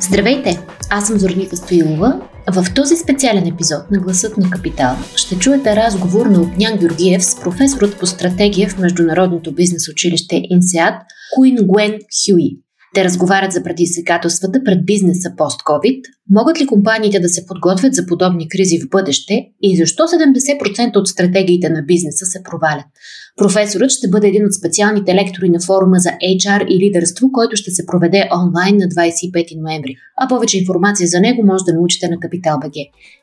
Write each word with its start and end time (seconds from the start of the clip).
Здравейте! 0.00 0.58
Аз 0.90 1.06
съм 1.06 1.18
Зорника 1.18 1.56
Стоилова. 1.56 2.20
В 2.52 2.74
този 2.74 2.96
специален 2.96 3.46
епизод 3.46 3.90
на 3.90 4.00
Гласът 4.00 4.36
на 4.36 4.50
Капитал 4.50 4.96
ще 5.16 5.38
чуете 5.38 5.76
разговор 5.76 6.26
на 6.26 6.40
Отнян 6.40 6.78
Георгиев 6.78 7.24
с 7.24 7.40
професорът 7.40 7.98
по 7.98 8.06
стратегия 8.06 8.68
в 8.68 8.78
Международното 8.78 9.52
бизнес 9.52 9.88
училище 9.88 10.42
ИНСЕАД 10.50 10.94
Куин 11.34 11.56
Гуен 11.62 11.92
Хюи. 11.92 12.65
Те 12.96 13.04
разговарят 13.04 13.52
за 13.52 13.62
предизвикателствата 13.62 14.64
пред 14.64 14.86
бизнеса 14.86 15.32
пост-COVID, 15.36 16.00
могат 16.30 16.60
ли 16.60 16.66
компаниите 16.66 17.20
да 17.20 17.28
се 17.28 17.46
подготвят 17.46 17.94
за 17.94 18.06
подобни 18.06 18.48
кризи 18.48 18.78
в 18.78 18.88
бъдеще 18.90 19.48
и 19.62 19.76
защо 19.76 20.02
70% 20.02 20.96
от 20.96 21.08
стратегиите 21.08 21.68
на 21.68 21.82
бизнеса 21.82 22.26
се 22.26 22.42
провалят. 22.42 22.84
Професорът 23.36 23.90
ще 23.90 24.08
бъде 24.08 24.28
един 24.28 24.46
от 24.46 24.54
специалните 24.54 25.14
лектори 25.14 25.48
на 25.48 25.60
форума 25.60 25.96
за 25.98 26.08
HR 26.08 26.66
и 26.68 26.86
лидерство, 26.86 27.32
който 27.32 27.56
ще 27.56 27.70
се 27.70 27.86
проведе 27.86 28.28
онлайн 28.42 28.76
на 28.76 28.84
25 28.84 29.62
ноември. 29.62 29.96
А 30.16 30.28
повече 30.28 30.58
информация 30.58 31.08
за 31.08 31.20
него 31.20 31.46
може 31.46 31.64
да 31.64 31.74
научите 31.74 32.08
на 32.08 32.20
Капитал 32.20 32.58
БГ. 32.62 32.74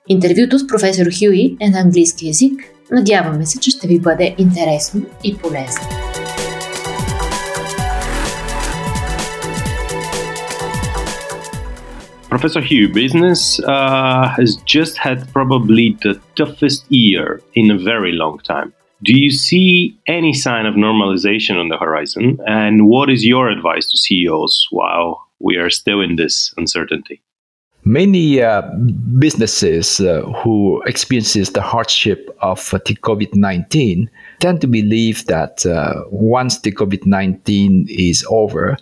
Интервюто 0.10 0.60
с 0.60 0.68
професор 0.68 1.06
Хюи 1.20 1.58
е 1.62 1.70
на 1.70 1.80
английски 1.80 2.28
язик. 2.28 2.54
Надяваме 2.92 3.46
се, 3.46 3.60
че 3.60 3.72
ще 3.72 3.88
ви 3.88 4.00
бъде 4.00 4.36
интересно 4.38 5.06
и 5.24 5.38
полезно. 5.38 6.13
Professor 12.34 12.62
Hugh, 12.62 12.90
business 12.90 13.60
uh, 13.60 14.28
has 14.36 14.56
just 14.66 14.98
had 14.98 15.32
probably 15.32 15.96
the 16.02 16.20
toughest 16.36 16.92
year 16.92 17.44
in 17.54 17.70
a 17.70 17.78
very 17.78 18.12
long 18.12 18.40
time. 18.40 18.74
Do 19.04 19.16
you 19.16 19.30
see 19.30 19.96
any 20.08 20.34
sign 20.34 20.66
of 20.66 20.74
normalization 20.74 21.60
on 21.60 21.70
the 21.70 21.78
horizon? 21.78 22.40
And 22.48 22.88
what 22.88 23.12
is 23.12 23.24
your 23.24 23.50
advice 23.50 23.88
to 23.92 23.98
CEOs 24.00 24.68
while 24.72 25.24
we 25.42 25.58
are 25.58 25.70
still 25.70 26.02
in 26.02 26.16
this 26.16 26.52
uncertainty? 26.58 27.22
Many 27.84 28.42
uh, 28.42 28.64
businesses 29.20 30.00
uh, 30.00 30.24
who 30.44 30.82
experiences 30.88 31.52
the 31.52 31.62
hardship 31.62 32.36
of 32.42 32.74
uh, 32.74 32.80
the 32.84 32.96
COVID-19 32.96 34.08
tend 34.40 34.60
to 34.62 34.68
believe 34.68 35.28
that 35.28 35.68
uh, 35.68 36.02
once 36.10 36.62
the 36.62 36.72
COVID-19 36.72 37.86
is 37.90 38.26
over, 38.28 38.76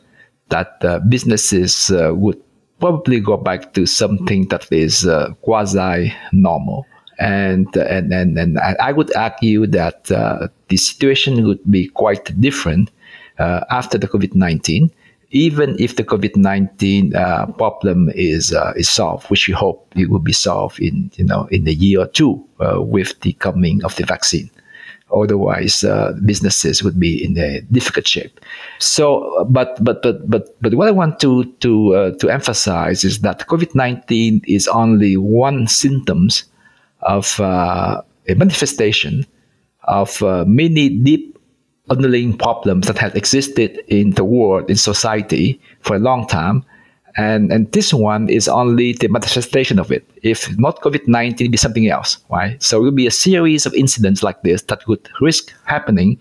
that 0.48 0.78
uh, 0.86 1.00
businesses 1.10 1.92
uh, 1.92 2.12
would 2.14 2.42
probably 2.82 3.20
go 3.20 3.38
back 3.38 3.74
to 3.76 3.86
something 3.86 4.48
that 4.48 4.70
is 4.72 5.06
uh, 5.06 5.34
quasi 5.42 6.14
normal. 6.34 6.86
And, 7.20 7.68
and, 7.78 8.12
and, 8.12 8.38
and 8.38 8.58
I 8.60 8.92
would 8.92 9.16
argue 9.16 9.68
that 9.68 10.12
uh, 10.12 10.48
the 10.70 10.78
situation 10.78 11.46
would 11.46 11.64
be 11.70 11.88
quite 11.88 12.42
different 12.42 12.90
uh, 13.38 13.62
after 13.70 14.00
the 14.00 14.08
COVID 14.08 14.34
19, 14.34 14.90
even 15.30 15.76
if 15.80 15.96
the 15.96 16.04
COVID 16.04 16.36
19 16.36 17.16
uh, 17.16 17.46
problem 17.58 18.10
is, 18.16 18.54
uh, 18.54 18.74
is 18.76 18.90
solved, 18.90 19.30
which 19.30 19.48
we 19.48 19.54
hope 19.54 19.88
it 19.96 20.10
will 20.10 20.20
be 20.20 20.34
solved 20.34 20.80
in, 20.80 21.12
you 21.16 21.26
know, 21.26 21.48
in 21.52 21.68
a 21.68 21.72
year 21.72 22.02
or 22.02 22.08
two 22.08 22.44
uh, 22.60 22.82
with 22.82 23.20
the 23.22 23.34
coming 23.34 23.86
of 23.86 23.96
the 23.98 24.06
vaccine. 24.06 24.50
Otherwise, 25.14 25.84
uh, 25.84 26.14
businesses 26.26 26.84
would 26.84 27.00
be 27.00 27.24
in 27.24 27.38
a 27.38 27.62
difficult 27.72 28.08
shape. 28.08 28.40
So, 28.80 29.46
but 29.50 29.84
but 29.84 30.02
but 30.02 30.30
but 30.30 30.56
but 30.62 30.74
what 30.74 30.88
I 30.88 30.92
want 30.92 31.20
to 31.20 31.46
to 31.46 31.96
uh, 31.96 32.12
to 32.18 32.30
emphasize 32.30 33.04
is 33.04 33.20
that 33.20 33.48
COVID 33.48 33.76
nineteen 33.76 34.42
is 34.48 34.68
only 34.68 35.18
one 35.18 35.68
symptoms 35.68 36.46
of 37.02 37.40
uh, 37.40 38.02
a 38.28 38.36
manifestation 38.36 39.26
of 39.84 40.22
uh, 40.24 40.46
many 40.48 40.90
deep 40.90 41.38
underlying 41.90 42.38
problems 42.38 42.88
that 42.88 42.98
have 42.98 43.16
existed 43.16 43.84
in 43.88 44.12
the 44.12 44.24
world 44.24 44.70
in 44.70 44.78
society 44.78 45.60
for 45.82 45.96
a 45.96 46.00
long 46.00 46.26
time 46.28 46.64
and 47.18 47.52
and 47.52 47.72
this 47.72 47.94
one 47.94 48.30
is 48.30 48.48
only 48.48 48.94
the 48.94 49.08
manifestation 49.08 49.80
of 49.80 49.92
it. 49.92 50.04
If 50.24 50.58
not 50.58 50.82
COVID 50.82 51.08
nineteen, 51.08 51.52
be 51.52 51.58
something 51.58 51.88
else, 51.88 52.18
right? 52.30 52.62
So 52.62 52.80
it 52.80 52.84
will 52.84 52.92
be 52.92 53.08
a 53.08 53.12
series 53.12 53.66
of 53.66 53.74
incidents 53.74 54.24
like 54.24 54.42
this 54.44 54.62
that 54.64 54.86
could 54.86 55.08
risk 55.22 55.54
happening 55.66 56.20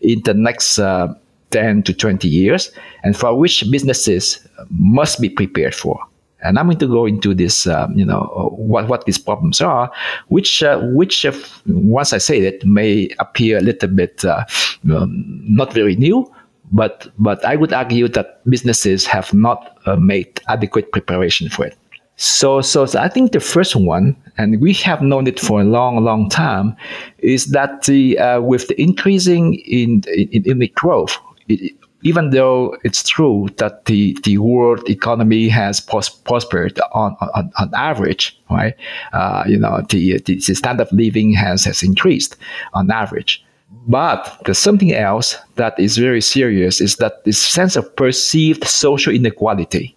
in 0.00 0.22
the 0.24 0.34
next 0.34 0.78
uh, 0.78 1.14
ten 1.50 1.82
to 1.82 1.92
twenty 1.92 2.28
years, 2.28 2.72
and 3.04 3.16
for 3.16 3.38
which 3.38 3.64
businesses 3.70 4.46
must 4.70 5.20
be 5.20 5.28
prepared 5.28 5.74
for. 5.74 5.98
And 6.44 6.58
I'm 6.58 6.66
going 6.66 6.78
to 6.78 6.88
go 6.88 7.06
into 7.06 7.34
this, 7.34 7.68
um, 7.68 7.96
you 7.96 8.04
know, 8.04 8.52
what, 8.56 8.88
what 8.88 9.04
these 9.04 9.16
problems 9.16 9.60
are, 9.60 9.92
which, 10.26 10.60
uh, 10.60 10.80
which 10.80 11.24
once 11.66 12.12
I 12.12 12.18
say 12.18 12.40
it, 12.40 12.66
may 12.66 13.08
appear 13.20 13.58
a 13.58 13.60
little 13.60 13.88
bit 13.88 14.24
uh, 14.24 14.44
um, 14.92 15.24
not 15.46 15.72
very 15.72 15.94
new, 15.94 16.28
but 16.72 17.08
but 17.18 17.44
I 17.44 17.56
would 17.56 17.72
argue 17.72 18.08
that 18.08 18.40
businesses 18.48 19.06
have 19.06 19.32
not 19.32 19.78
uh, 19.86 19.96
made 19.96 20.40
adequate 20.48 20.92
preparation 20.92 21.48
for 21.48 21.66
it. 21.66 21.76
So, 22.16 22.60
so, 22.60 22.86
so 22.86 23.00
I 23.00 23.08
think 23.08 23.32
the 23.32 23.40
first 23.40 23.74
one, 23.74 24.16
and 24.38 24.60
we 24.60 24.74
have 24.74 25.02
known 25.02 25.26
it 25.26 25.40
for 25.40 25.60
a 25.60 25.64
long, 25.64 26.04
long 26.04 26.28
time, 26.28 26.76
is 27.18 27.46
that 27.46 27.82
the 27.84 28.18
uh, 28.18 28.40
with 28.40 28.68
the 28.68 28.80
increasing 28.80 29.54
in 29.54 30.02
in, 30.06 30.44
in 30.44 30.58
the 30.58 30.68
growth, 30.68 31.18
it, 31.48 31.74
even 32.02 32.30
though 32.30 32.76
it's 32.82 33.08
true 33.08 33.48
that 33.58 33.84
the, 33.86 34.16
the 34.24 34.38
world 34.38 34.88
economy 34.90 35.48
has 35.48 35.80
pros- 35.80 36.08
prospered 36.08 36.80
on, 36.92 37.16
on, 37.34 37.52
on 37.58 37.70
average, 37.74 38.38
right? 38.50 38.74
Uh, 39.12 39.44
you 39.46 39.56
know, 39.56 39.82
the, 39.88 40.18
the 40.18 40.40
standard 40.40 40.88
of 40.88 40.92
living 40.92 41.32
has, 41.32 41.64
has 41.64 41.82
increased 41.82 42.36
on 42.74 42.90
average. 42.90 43.44
But 43.86 44.40
there's 44.44 44.58
something 44.58 44.94
else 44.94 45.36
that 45.56 45.78
is 45.78 45.96
very 45.96 46.20
serious 46.20 46.80
is 46.80 46.96
that 46.96 47.24
this 47.24 47.38
sense 47.38 47.74
of 47.74 47.94
perceived 47.96 48.64
social 48.64 49.12
inequality 49.12 49.96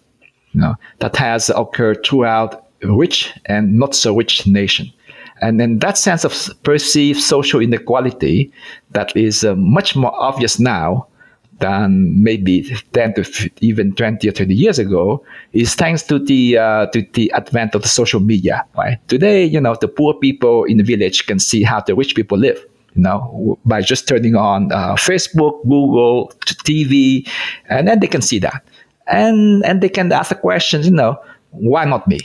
you 0.52 0.60
know, 0.60 0.74
that 0.98 1.14
has 1.16 1.50
occurred 1.50 2.04
throughout 2.04 2.66
rich 2.82 3.32
and 3.46 3.78
not 3.78 3.94
so 3.94 4.16
rich 4.16 4.46
nation. 4.46 4.90
And 5.42 5.60
then 5.60 5.78
that 5.80 5.98
sense 5.98 6.24
of 6.24 6.34
perceived 6.62 7.20
social 7.20 7.60
inequality 7.60 8.50
that 8.92 9.14
is 9.16 9.44
uh, 9.44 9.54
much 9.54 9.94
more 9.94 10.14
obvious 10.14 10.58
now 10.58 11.06
than 11.58 12.22
maybe 12.22 12.74
10 12.92 13.14
to 13.14 13.50
even 13.60 13.94
20 13.94 14.28
or 14.28 14.32
30 14.32 14.54
years 14.54 14.78
ago 14.78 15.24
is 15.52 15.74
thanks 15.74 16.02
to 16.02 16.18
the 16.18 16.58
uh, 16.58 16.86
to 16.86 17.06
the 17.14 17.32
advent 17.32 17.74
of 17.74 17.82
the 17.82 17.88
social 17.88 18.20
media 18.20 18.62
right 18.76 18.98
today 19.08 19.42
you 19.42 19.58
know 19.58 19.74
the 19.80 19.88
poor 19.88 20.12
people 20.12 20.64
in 20.64 20.76
the 20.76 20.82
village 20.82 21.26
can 21.26 21.38
see 21.38 21.62
how 21.62 21.80
the 21.80 21.94
rich 21.94 22.14
people 22.14 22.36
live 22.36 22.62
you 22.96 23.02
know, 23.02 23.58
by 23.64 23.82
just 23.82 24.08
turning 24.08 24.34
on 24.34 24.72
uh, 24.72 24.94
Facebook, 24.94 25.62
Google, 25.64 26.32
TV, 26.64 27.28
and 27.68 27.86
then 27.86 28.00
they 28.00 28.06
can 28.06 28.22
see 28.22 28.38
that, 28.38 28.64
and 29.06 29.64
and 29.64 29.82
they 29.82 29.88
can 29.88 30.10
ask 30.10 30.30
the 30.30 30.34
questions, 30.34 30.86
you 30.86 30.92
know, 30.92 31.20
why 31.50 31.84
not 31.84 32.08
me, 32.08 32.18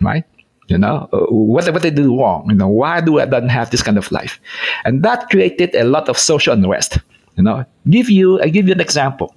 right? 0.00 0.24
You 0.68 0.78
know, 0.78 1.08
uh, 1.12 1.26
what 1.32 1.72
what 1.72 1.82
they 1.82 1.90
do 1.90 2.16
wrong? 2.18 2.46
You 2.48 2.56
know, 2.56 2.68
why 2.68 3.00
do 3.00 3.20
I 3.20 3.24
don't 3.24 3.48
have 3.48 3.70
this 3.70 3.82
kind 3.82 3.96
of 3.96 4.12
life? 4.12 4.38
And 4.84 5.02
that 5.02 5.30
created 5.30 5.74
a 5.74 5.84
lot 5.84 6.08
of 6.08 6.18
social 6.18 6.52
unrest. 6.52 6.98
You 7.36 7.42
know, 7.42 7.64
give 7.88 8.10
you 8.10 8.40
I 8.42 8.48
give 8.48 8.66
you 8.68 8.74
an 8.74 8.80
example. 8.80 9.34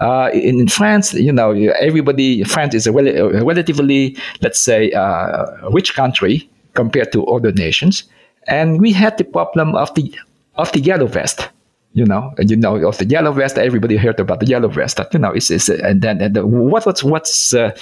Uh, 0.00 0.30
in, 0.32 0.58
in, 0.60 0.68
France, 0.68 1.12
you 1.12 1.30
know, 1.30 1.50
everybody, 1.52 2.42
France 2.44 2.74
is 2.74 2.86
a, 2.86 2.92
rel- 2.92 3.08
a 3.08 3.44
relatively, 3.44 4.16
let's 4.40 4.58
say, 4.58 4.90
uh, 4.92 5.44
rich 5.70 5.94
country 5.94 6.48
compared 6.72 7.12
to 7.12 7.26
other 7.26 7.52
nations 7.52 8.04
and 8.48 8.80
we 8.80 8.92
had 8.92 9.18
the 9.18 9.24
problem 9.24 9.74
of 9.74 9.94
the 9.94 10.14
of 10.56 10.72
the 10.72 10.80
yellow 10.80 11.06
vest 11.06 11.48
you 11.96 12.04
know, 12.04 12.34
and 12.36 12.50
you 12.50 12.56
know 12.56 12.76
of 12.86 12.98
the 12.98 13.06
yellow 13.06 13.32
vest. 13.32 13.56
Everybody 13.56 13.96
heard 13.96 14.20
about 14.20 14.40
the 14.40 14.46
yellow 14.46 14.68
vest. 14.68 15.00
You 15.14 15.18
know, 15.18 15.32
is 15.32 15.50
is 15.50 15.70
and 15.70 16.02
then 16.02 16.20
and 16.20 16.36
the, 16.36 16.46
what 16.46 16.84
what's 16.84 17.02
what's 17.02 17.54
uh, 17.54 17.74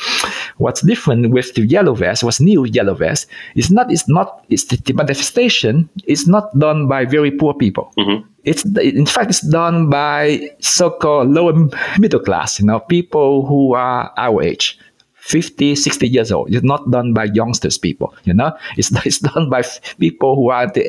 what's 0.58 0.82
different 0.82 1.30
with 1.30 1.52
the 1.54 1.66
yellow 1.66 1.96
vest? 1.96 2.22
What's 2.22 2.40
new 2.40 2.64
yellow 2.64 2.94
vest? 2.94 3.26
It's 3.56 3.72
not. 3.72 3.90
It's 3.90 4.08
not. 4.08 4.44
It's 4.50 4.66
the, 4.66 4.76
the 4.76 4.92
manifestation 4.92 5.90
is 6.06 6.28
not 6.28 6.56
done 6.56 6.86
by 6.86 7.06
very 7.06 7.32
poor 7.32 7.54
people. 7.54 7.92
Mm-hmm. 7.98 8.24
It's 8.44 8.64
in 8.78 9.04
fact 9.04 9.30
it's 9.30 9.40
done 9.40 9.90
by 9.90 10.48
so-called 10.60 11.30
lower 11.30 11.54
middle 11.98 12.20
class. 12.20 12.60
You 12.60 12.66
know, 12.66 12.78
people 12.78 13.44
who 13.46 13.74
are 13.74 14.12
our 14.16 14.40
age. 14.44 14.78
50, 15.24 15.74
60 15.74 16.06
years 16.06 16.30
old. 16.30 16.52
It's 16.52 16.62
not 16.62 16.90
done 16.90 17.14
by 17.14 17.24
youngsters 17.24 17.78
people, 17.78 18.14
you 18.24 18.34
know. 18.34 18.52
It's, 18.76 18.92
it's 19.06 19.20
done 19.20 19.48
by 19.48 19.62
people 19.98 20.36
who 20.36 20.50
are 20.50 20.64
at 20.64 20.74
the 20.74 20.84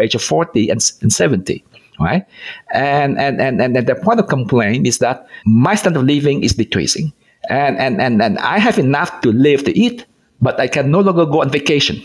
age 0.00 0.14
of 0.14 0.22
40 0.22 0.70
and, 0.70 0.92
and 1.02 1.12
70 1.12 1.64
right? 2.00 2.26
And, 2.72 3.20
and, 3.20 3.40
and, 3.40 3.60
and 3.60 3.86
the 3.86 3.94
point 3.94 4.18
of 4.18 4.26
complaint 4.26 4.84
is 4.84 4.98
that 4.98 5.28
my 5.46 5.76
standard 5.76 6.00
of 6.00 6.06
living 6.06 6.42
is 6.42 6.54
decreasing. 6.54 7.12
And, 7.50 7.76
and, 7.78 8.00
and, 8.00 8.20
and 8.20 8.38
I 8.40 8.58
have 8.58 8.80
enough 8.80 9.20
to 9.20 9.30
live 9.30 9.62
to 9.64 9.78
eat, 9.78 10.04
but 10.40 10.58
I 10.58 10.66
can 10.66 10.90
no 10.90 10.98
longer 11.00 11.24
go 11.24 11.42
on 11.42 11.50
vacation, 11.50 12.02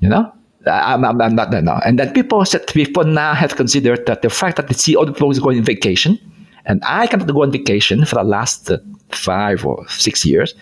you 0.00 0.08
know? 0.08 0.32
I'm, 0.66 1.04
I'm, 1.04 1.20
I'm 1.20 1.34
not, 1.36 1.52
no. 1.52 1.80
And 1.84 1.98
then 1.98 2.12
people 2.12 2.44
said, 2.44 2.66
people 2.66 3.04
now 3.04 3.34
have 3.34 3.54
considered 3.54 4.04
that 4.06 4.22
the 4.22 4.30
fact 4.30 4.56
that 4.56 4.68
they 4.68 4.74
see 4.74 4.96
other 4.96 5.12
people 5.12 5.32
going 5.34 5.58
on 5.58 5.64
vacation, 5.64 6.18
and 6.66 6.82
I 6.84 7.06
cannot 7.06 7.32
go 7.32 7.42
on 7.42 7.50
vacation 7.50 8.04
for 8.04 8.16
the 8.16 8.24
last 8.24 8.70
five 9.10 9.64
or 9.64 9.86
six 9.88 10.24
years, 10.24 10.54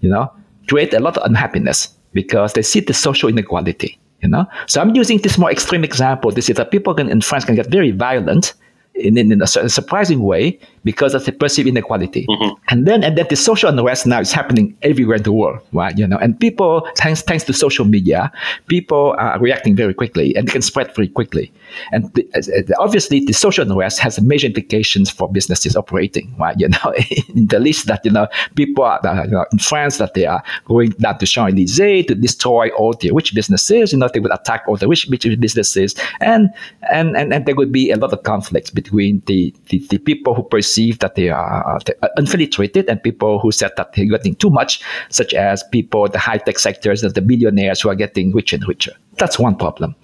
you 0.00 0.08
know, 0.08 0.32
create 0.68 0.94
a 0.94 1.00
lot 1.00 1.16
of 1.16 1.24
unhappiness 1.24 1.88
because 2.12 2.52
they 2.54 2.62
see 2.62 2.80
the 2.80 2.94
social 2.94 3.28
inequality, 3.28 3.98
you 4.22 4.28
know. 4.28 4.46
So 4.66 4.80
I'm 4.80 4.94
using 4.94 5.18
this 5.18 5.38
more 5.38 5.50
extreme 5.50 5.84
example 5.84 6.32
to 6.32 6.42
see 6.42 6.52
that 6.54 6.70
people 6.70 6.94
can, 6.94 7.08
in 7.08 7.20
France 7.20 7.44
can 7.44 7.54
get 7.54 7.66
very 7.68 7.90
violent 7.90 8.54
in, 8.94 9.18
in, 9.18 9.32
in 9.32 9.42
a 9.42 9.46
surprising 9.46 10.22
way 10.22 10.58
because 10.86 11.14
of 11.14 11.24
the 11.24 11.32
perceived 11.32 11.68
inequality. 11.68 12.24
Mm-hmm. 12.30 12.54
And 12.68 12.86
then 12.86 13.02
and 13.02 13.18
then 13.18 13.26
the 13.28 13.34
social 13.34 13.68
unrest 13.68 14.06
now 14.06 14.20
is 14.20 14.32
happening 14.32 14.76
everywhere 14.82 15.16
in 15.16 15.24
the 15.24 15.32
world, 15.32 15.58
right? 15.72 15.98
You 15.98 16.06
know, 16.06 16.16
and 16.16 16.38
people 16.38 16.88
thanks 16.96 17.22
thanks 17.22 17.42
to 17.44 17.52
social 17.52 17.84
media, 17.84 18.30
people 18.68 19.16
are 19.18 19.38
reacting 19.40 19.74
very 19.74 19.92
quickly 19.92 20.34
and 20.36 20.46
they 20.46 20.52
can 20.52 20.62
spread 20.62 20.94
very 20.94 21.08
quickly. 21.08 21.52
And 21.90 22.14
the, 22.14 22.76
obviously, 22.78 23.24
the 23.24 23.32
social 23.32 23.68
unrest 23.68 23.98
has 23.98 24.20
major 24.20 24.46
implications 24.46 25.10
for 25.10 25.30
businesses 25.30 25.76
operating, 25.76 26.34
right? 26.38 26.56
You 26.66 26.68
know, 26.68 26.94
in 27.34 27.46
the 27.46 27.58
list 27.58 27.86
that 27.86 28.04
you 28.04 28.10
know 28.10 28.28
people 28.54 28.84
are 28.84 29.00
you 29.24 29.32
know, 29.32 29.44
in 29.52 29.58
France 29.58 29.98
that 29.98 30.14
they 30.14 30.26
are 30.26 30.42
going 30.64 30.90
down 30.90 31.18
to 31.18 31.26
Champs 31.26 31.52
Elysees 31.52 32.06
to 32.06 32.14
destroy 32.14 32.70
all 32.70 32.92
the 32.94 33.10
rich 33.12 33.34
businesses. 33.34 33.92
You 33.92 33.98
know, 33.98 34.08
they 34.12 34.20
will 34.20 34.32
attack 34.32 34.64
all 34.66 34.76
the 34.76 34.88
rich 34.88 35.10
businesses, 35.10 35.94
and 36.20 36.48
and 36.90 37.16
and, 37.16 37.32
and 37.34 37.44
there 37.46 37.54
would 37.54 37.72
be 37.72 37.90
a 37.90 37.96
lot 37.96 38.12
of 38.12 38.22
conflicts 38.22 38.70
between 38.70 39.22
the, 39.26 39.54
the, 39.68 39.78
the 39.90 39.98
people 39.98 40.34
who 40.34 40.42
perceive 40.42 40.75
that 40.98 41.14
they 41.14 41.30
are 41.30 41.78
unfairly 42.16 42.46
treated 42.46 42.88
and 42.88 43.02
people 43.02 43.38
who 43.38 43.50
said 43.52 43.70
that 43.76 43.92
they're 43.92 44.06
getting 44.06 44.34
too 44.34 44.50
much, 44.50 44.82
such 45.08 45.34
as 45.34 45.62
people, 45.72 46.08
the 46.08 46.18
high 46.18 46.38
tech 46.38 46.58
sectors, 46.58 47.00
the 47.02 47.20
billionaires 47.20 47.80
who 47.80 47.88
are 47.88 47.94
getting 47.94 48.32
richer 48.32 48.56
and 48.56 48.68
richer. 48.68 48.92
That's 49.18 49.38
one 49.38 49.56
problem. 49.56 49.94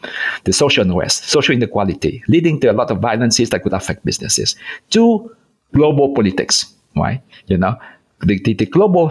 The 0.45 0.53
social 0.53 0.85
unrest, 0.85 1.29
social 1.29 1.55
inequality, 1.55 2.23
leading 2.29 2.61
to 2.61 2.71
a 2.71 2.73
lot 2.73 2.91
of 2.91 2.99
violences 2.99 3.51
that 3.51 3.63
could 3.63 3.73
affect 3.73 4.05
businesses. 4.05 4.57
Two, 4.91 5.35
global 5.73 6.15
politics, 6.15 6.73
right? 6.97 7.21
You 7.47 7.59
know, 7.59 7.77
the, 8.21 8.39
the, 8.41 8.55
the 8.55 8.67
global 8.67 9.11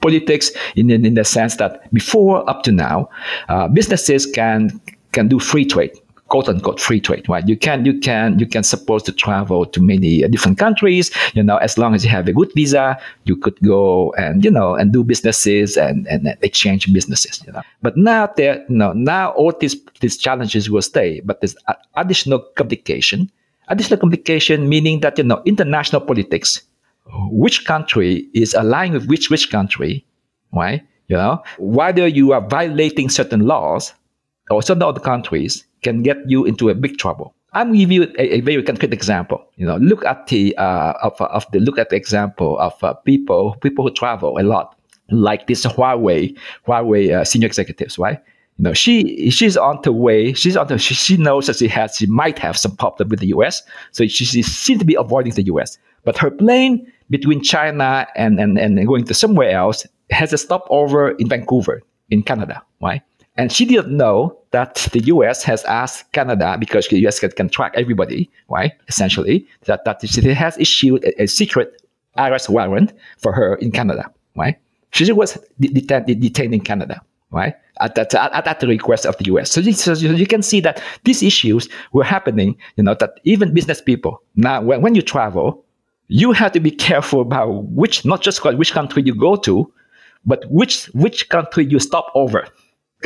politics 0.00 0.50
in, 0.76 0.90
in, 0.90 1.06
in 1.06 1.14
the 1.14 1.24
sense 1.24 1.56
that 1.56 1.92
before 1.92 2.48
up 2.50 2.62
to 2.64 2.72
now, 2.72 3.08
uh, 3.48 3.68
businesses 3.68 4.26
can 4.26 4.80
can 5.12 5.28
do 5.28 5.38
free 5.38 5.64
trade 5.64 5.92
quote 6.32 6.48
unquote 6.48 6.80
free 6.80 6.98
trade, 6.98 7.28
right? 7.28 7.46
You 7.46 7.58
can 7.58 7.84
you 7.84 8.00
can 8.00 8.38
you 8.38 8.46
can 8.46 8.62
supposed 8.62 9.04
to 9.04 9.12
travel 9.12 9.66
to 9.66 9.78
many 9.82 10.24
uh, 10.24 10.28
different 10.28 10.56
countries. 10.56 11.10
You 11.34 11.42
know, 11.42 11.58
as 11.58 11.76
long 11.76 11.94
as 11.94 12.04
you 12.04 12.10
have 12.10 12.26
a 12.26 12.32
good 12.32 12.50
visa, 12.54 12.96
you 13.24 13.36
could 13.36 13.60
go 13.60 14.14
and 14.16 14.42
you 14.42 14.50
know 14.50 14.74
and 14.74 14.94
do 14.94 15.04
businesses 15.04 15.76
and, 15.76 16.06
and 16.06 16.34
exchange 16.40 16.90
businesses. 16.90 17.42
You 17.46 17.52
know, 17.52 17.62
but 17.82 17.98
now 17.98 18.32
there 18.38 18.64
you 18.70 18.76
know 18.76 18.94
now 18.94 19.32
all 19.32 19.52
these 19.52 19.76
these 20.00 20.16
challenges 20.16 20.70
will 20.70 20.80
stay, 20.80 21.20
but 21.20 21.42
there's 21.42 21.54
additional 21.96 22.40
complication. 22.56 23.30
Additional 23.68 24.00
complication 24.00 24.70
meaning 24.70 25.00
that 25.00 25.18
you 25.18 25.24
know 25.24 25.42
international 25.44 26.00
politics, 26.00 26.62
which 27.28 27.66
country 27.66 28.26
is 28.32 28.54
aligning 28.54 28.94
with 28.94 29.06
which 29.06 29.28
which 29.28 29.50
country, 29.50 30.02
right? 30.54 30.80
You 31.08 31.16
know, 31.18 31.42
whether 31.58 32.06
you 32.08 32.32
are 32.32 32.40
violating 32.40 33.10
certain 33.10 33.44
laws 33.46 33.92
or 34.48 34.62
certain 34.62 34.82
other 34.82 35.00
countries 35.00 35.66
can 35.82 36.02
get 36.02 36.18
you 36.26 36.44
into 36.44 36.68
a 36.68 36.74
big 36.74 36.98
trouble. 36.98 37.34
I'm 37.54 37.74
give 37.74 37.92
you 37.92 38.04
a, 38.18 38.36
a, 38.36 38.40
very 38.40 38.62
concrete 38.62 38.94
example. 38.94 39.44
You 39.56 39.66
know, 39.66 39.76
look 39.76 40.04
at 40.06 40.26
the 40.28 40.56
uh, 40.56 40.94
of, 41.02 41.20
of 41.20 41.44
the 41.52 41.60
look 41.60 41.78
at 41.78 41.90
the 41.90 41.96
example 41.96 42.58
of 42.58 42.72
uh, 42.82 42.94
people 42.94 43.56
people 43.60 43.86
who 43.86 43.92
travel 43.92 44.38
a 44.38 44.42
lot, 44.42 44.74
like 45.10 45.46
this 45.48 45.66
Huawei 45.66 46.36
Huawei 46.66 47.12
uh, 47.14 47.24
senior 47.24 47.46
executives, 47.46 47.98
right? 47.98 48.18
You 48.58 48.64
know, 48.64 48.72
she 48.72 49.30
she's 49.30 49.56
on 49.56 49.80
the 49.82 49.92
way. 49.92 50.32
She's 50.32 50.56
on 50.56 50.68
the. 50.68 50.78
She, 50.78 50.94
she 50.94 51.16
knows 51.18 51.46
that 51.46 51.56
she 51.56 51.68
has 51.68 51.96
she 51.96 52.06
might 52.06 52.38
have 52.38 52.56
some 52.56 52.74
problem 52.76 53.10
with 53.10 53.20
the 53.20 53.28
U.S. 53.28 53.62
So 53.90 54.06
she, 54.06 54.24
she 54.24 54.42
seems 54.42 54.78
to 54.78 54.86
be 54.86 54.94
avoiding 54.94 55.34
the 55.34 55.44
U.S. 55.44 55.78
But 56.04 56.16
her 56.18 56.30
plane 56.30 56.90
between 57.10 57.42
China 57.42 58.06
and 58.16 58.40
and, 58.40 58.58
and 58.58 58.86
going 58.86 59.04
to 59.04 59.14
somewhere 59.14 59.50
else 59.50 59.86
has 60.10 60.32
a 60.32 60.38
stopover 60.38 61.10
in 61.12 61.28
Vancouver 61.28 61.82
in 62.10 62.22
Canada, 62.22 62.62
right? 62.80 63.02
And 63.36 63.50
she 63.50 63.64
didn't 63.64 63.96
know 63.96 64.38
that 64.50 64.88
the 64.92 65.00
US 65.04 65.42
has 65.44 65.64
asked 65.64 66.12
Canada, 66.12 66.56
because 66.58 66.86
the 66.88 66.98
US 67.06 67.18
can, 67.18 67.30
can 67.30 67.48
track 67.48 67.72
everybody, 67.74 68.30
right? 68.48 68.72
Essentially, 68.88 69.46
that, 69.64 69.84
that 69.84 70.04
it 70.04 70.34
has 70.34 70.58
issued 70.58 71.02
a, 71.04 71.22
a, 71.22 71.26
secret 71.26 71.80
arrest 72.18 72.50
warrant 72.50 72.92
for 73.18 73.32
her 73.32 73.54
in 73.56 73.70
Canada, 73.70 74.10
right? 74.36 74.58
She 74.90 75.10
was 75.12 75.38
detained, 75.58 76.06
detained 76.06 76.52
in 76.52 76.60
Canada, 76.60 77.00
right? 77.30 77.54
At, 77.80 77.96
at, 77.96 78.14
at 78.14 78.60
the 78.60 78.66
request 78.66 79.06
of 79.06 79.16
the 79.16 79.24
US. 79.34 79.50
So, 79.50 79.62
so 79.62 79.94
you 79.94 80.26
can 80.26 80.42
see 80.42 80.60
that 80.60 80.82
these 81.04 81.22
issues 81.22 81.70
were 81.92 82.04
happening, 82.04 82.56
you 82.76 82.84
know, 82.84 82.94
that 82.94 83.18
even 83.24 83.54
business 83.54 83.80
people, 83.80 84.22
now 84.36 84.60
when, 84.60 84.82
when 84.82 84.94
you 84.94 85.00
travel, 85.00 85.64
you 86.08 86.32
have 86.32 86.52
to 86.52 86.60
be 86.60 86.70
careful 86.70 87.22
about 87.22 87.64
which, 87.64 88.04
not 88.04 88.20
just 88.20 88.44
which 88.44 88.72
country 88.72 89.02
you 89.02 89.14
go 89.14 89.36
to, 89.36 89.72
but 90.26 90.44
which, 90.50 90.84
which 90.88 91.30
country 91.30 91.64
you 91.64 91.78
stop 91.78 92.12
over 92.14 92.46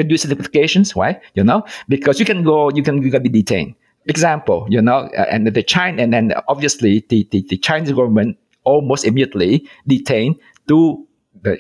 do 0.05 0.15
certifications. 0.15 0.95
Why? 0.95 1.21
You 1.35 1.45
know, 1.45 1.65
because 1.89 2.19
you 2.21 2.27
can 2.27 2.43
go, 2.43 2.71
you 2.71 2.83
can, 2.83 3.03
you 3.03 3.11
can 3.11 3.23
be 3.23 3.29
detained. 3.29 3.75
Example, 4.07 4.67
you 4.71 4.81
know, 4.81 5.11
uh, 5.19 5.27
and 5.31 5.47
the 5.49 5.63
China, 5.63 6.03
and 6.03 6.13
then 6.13 6.33
obviously 6.47 7.05
the, 7.09 7.27
the, 7.33 7.45
the 7.49 7.57
Chinese 7.57 7.91
government 7.91 8.39
almost 8.63 9.05
immediately 9.05 9.69
detained 9.87 10.37
two 10.69 11.07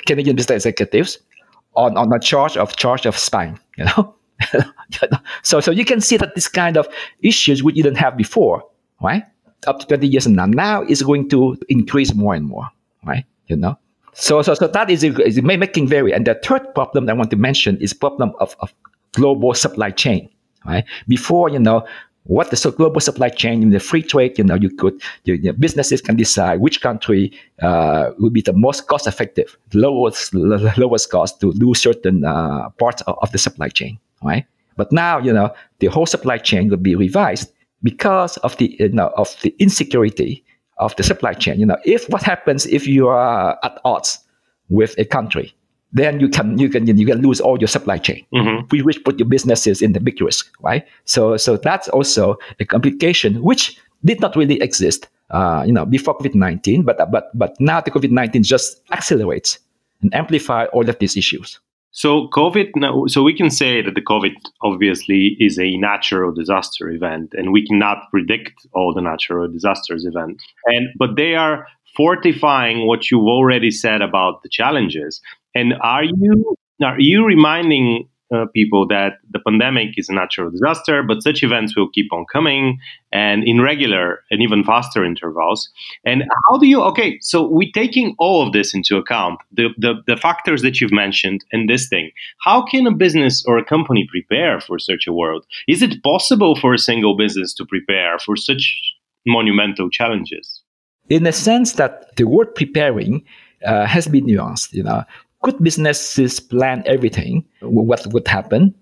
Canadian 0.07 0.37
business 0.37 0.67
executives 0.67 1.19
on, 1.75 1.97
on 1.97 2.13
a 2.13 2.19
charge 2.19 2.57
of 2.57 2.77
charge 2.77 3.07
of 3.07 3.17
spying. 3.17 3.59
You 3.77 3.85
know, 3.85 4.15
so 5.43 5.61
so 5.61 5.71
you 5.71 5.85
can 5.85 6.01
see 6.01 6.17
that 6.17 6.35
this 6.35 6.49
kind 6.49 6.77
of 6.77 6.89
issues 7.21 7.63
we 7.63 7.73
didn't 7.73 7.97
have 7.97 8.17
before, 8.17 8.65
right? 9.03 9.25
Up 9.67 9.81
to 9.81 9.87
twenty 9.87 10.07
years 10.07 10.27
now, 10.27 10.47
now 10.47 10.83
is 10.83 11.03
going 11.03 11.29
to 11.31 11.57
increase 11.69 12.15
more 12.15 12.35
and 12.35 12.47
more, 12.47 12.69
right? 13.05 13.25
You 13.49 13.57
know, 13.57 13.79
so, 14.17 14.41
so, 14.41 14.55
so 14.55 14.67
that 14.67 14.91
is, 14.91 15.05
is 15.05 15.43
making 15.43 15.89
vary. 15.89 16.13
And 16.13 16.27
the 16.27 16.35
third 16.35 16.75
problem 16.75 17.09
I 17.09 17.13
want 17.13 17.31
to 17.31 17.37
mention 17.37 17.77
is 17.79 17.93
problem 17.93 18.33
of, 18.41 18.57
of 18.61 18.73
global 19.13 19.53
supply 19.53 19.91
chain. 19.91 20.29
Right? 20.65 20.85
Before, 21.07 21.51
you 21.51 21.59
know, 21.59 21.87
what 22.25 22.51
the 22.51 22.57
so 22.57 22.71
global 22.71 23.01
supply 23.01 23.29
chain 23.29 23.63
in 23.63 23.71
the 23.71 23.79
free 23.79 24.03
trade, 24.03 24.39
you 24.39 24.45
know, 24.45 24.55
you 24.55 24.71
could, 24.71 25.01
you, 25.25 25.53
businesses 25.53 26.01
can 26.01 26.17
decide 26.17 26.61
which 26.61 26.81
country 26.81 27.31
uh, 27.61 28.11
would 28.19 28.33
be 28.33 28.41
the 28.41 28.55
most 28.55 28.89
cost 28.89 29.07
effective, 29.07 29.57
lowest, 29.75 30.35
lowest 30.35 31.11
cost 31.11 31.41
to 31.41 31.53
do 31.53 31.75
certain 31.75 32.25
uh, 32.25 32.71
parts 32.71 33.03
of, 33.03 33.17
of 33.23 33.31
the 33.33 33.39
supply 33.39 33.69
chain, 33.69 33.99
right? 34.25 34.47
But 34.77 34.91
now, 34.93 35.19
you 35.19 35.33
know, 35.33 35.55
the 35.79 35.87
whole 35.87 36.07
supply 36.07 36.39
chain 36.39 36.69
will 36.69 36.79
be 36.79 36.95
revised 36.95 37.53
because 37.83 38.39
of 38.39 38.57
the, 38.57 38.77
you 38.81 38.89
know, 38.89 39.13
of 39.17 39.37
the 39.43 39.55
insecurity 39.59 40.43
of 40.79 40.95
the 40.97 41.03
supply 41.03 41.33
chain. 41.33 41.59
You 41.59 41.67
know, 41.67 41.79
if 41.85 42.09
what 42.09 42.23
happens 42.23 42.67
if 42.67 42.87
you 42.87 43.09
are 43.09 43.59
at 43.63 43.81
odds 43.85 44.19
with 44.69 44.95
a 44.99 45.05
country, 45.05 45.55
then 45.93 46.21
you 46.21 46.29
can 46.29 46.59
you 46.59 46.69
can 46.69 46.87
you 46.87 47.07
can 47.07 47.23
lose 47.23 47.41
all 47.41 47.59
your 47.59 47.69
supply 47.69 47.99
chain, 47.99 48.25
mm-hmm. 48.35 48.85
which 48.85 49.03
put 49.05 49.19
your 49.19 49.29
businesses 49.29 49.81
in 49.81 49.93
the 49.93 50.01
big 50.01 50.21
risk, 50.21 50.53
right? 50.61 50.85
So 51.05 51.37
so 51.37 51.57
that's 51.57 51.89
also 51.89 52.37
a 52.61 52.65
complication 52.65 53.43
which 53.43 53.79
did 54.05 54.21
not 54.21 54.37
really 54.37 54.61
exist, 54.61 55.09
uh, 55.31 55.65
you 55.67 55.73
know, 55.73 55.87
before 55.87 56.19
COVID 56.19 56.35
nineteen, 56.35 56.83
but 56.83 56.99
but 57.11 57.31
but 57.35 57.59
now 57.61 57.81
the 57.81 57.91
COVID 57.91 58.11
nineteen 58.11 58.43
just 58.43 58.83
accelerates 58.93 59.59
and 60.03 60.15
amplify 60.15 60.67
all 60.67 60.89
of 60.89 60.99
these 60.99 61.17
issues. 61.17 61.59
So 61.97 62.29
COVID, 62.29 63.09
so 63.09 63.23
we 63.23 63.35
can 63.35 63.51
say 63.51 63.81
that 63.81 63.95
the 63.95 64.03
COVID 64.03 64.35
obviously 64.63 65.35
is 65.41 65.59
a 65.59 65.79
natural 65.79 66.31
disaster 66.31 66.91
event, 66.91 67.33
and 67.33 67.53
we 67.55 67.67
cannot 67.67 68.11
predict 68.11 68.53
all 68.75 68.93
the 68.93 69.01
natural 69.01 69.49
disasters 69.49 70.05
event. 70.05 70.43
And 70.67 70.89
but 70.99 71.17
they 71.17 71.37
are 71.37 71.67
fortifying 71.97 72.87
what 72.87 73.11
you've 73.11 73.27
already 73.27 73.71
said 73.71 74.03
about 74.03 74.43
the 74.43 74.51
challenges. 74.51 75.23
And 75.55 75.73
are 75.81 76.05
you 76.05 76.57
are 76.85 77.01
you 77.01 77.25
reminding 77.25 78.07
uh, 78.35 78.47
people 78.55 78.87
that 78.89 79.19
the 79.31 79.39
pandemic 79.39 79.91
is 79.97 80.09
a 80.09 80.15
natural 80.15 80.51
disaster, 80.51 81.03
but 81.03 81.23
such 81.23 81.43
events 81.43 81.77
will 81.77 81.89
keep 81.89 82.13
on 82.13 82.25
coming 82.33 82.79
and 83.13 83.45
in 83.45 83.61
regular 83.61 84.21
and 84.31 84.43
even 84.43 84.65
faster 84.65 85.05
intervals. 85.05 85.69
And 86.05 86.25
how 86.47 86.59
do 86.59 86.67
you, 86.67 86.83
okay, 86.83 87.19
so 87.21 87.47
we're 87.47 87.71
taking 87.73 88.15
all 88.19 88.47
of 88.47 88.53
this 88.53 88.75
into 88.75 88.97
account, 88.97 89.39
the, 89.53 89.69
the, 89.79 90.03
the 90.07 90.17
factors 90.17 90.63
that 90.63 90.81
you've 90.81 90.93
mentioned 90.93 91.45
and 91.53 91.69
this 91.69 91.89
thing, 91.89 92.11
how 92.45 92.65
can 92.65 92.87
a 92.87 92.95
business 92.95 93.45
or 93.47 93.59
a 93.59 93.65
company 93.65 94.09
prepare 94.11 94.61
for 94.61 94.79
such 94.79 95.07
a 95.07 95.13
world? 95.13 95.45
Is 95.69 95.83
it 95.83 96.03
possible 96.03 96.57
for 96.57 96.75
a 96.75 96.79
single 96.79 97.17
business 97.17 97.55
to 97.55 97.65
prepare 97.65 98.19
for 98.19 98.37
such 98.37 98.81
monumental 99.25 99.89
challenges? 99.89 100.63
In 101.09 101.23
the 101.23 101.33
sense 101.33 101.75
that 101.75 102.17
the 102.17 102.25
word 102.25 102.55
preparing 102.57 103.25
uh, 103.65 103.87
has 103.87 104.09
been 104.09 104.27
nuanced, 104.27 104.73
you 104.73 104.83
know 104.83 105.05
could 105.43 105.63
businesses 105.63 106.41
plan 106.41 106.83
everything? 106.87 107.45
What 107.61 108.07
would 108.09 108.27
happen? 108.29 108.75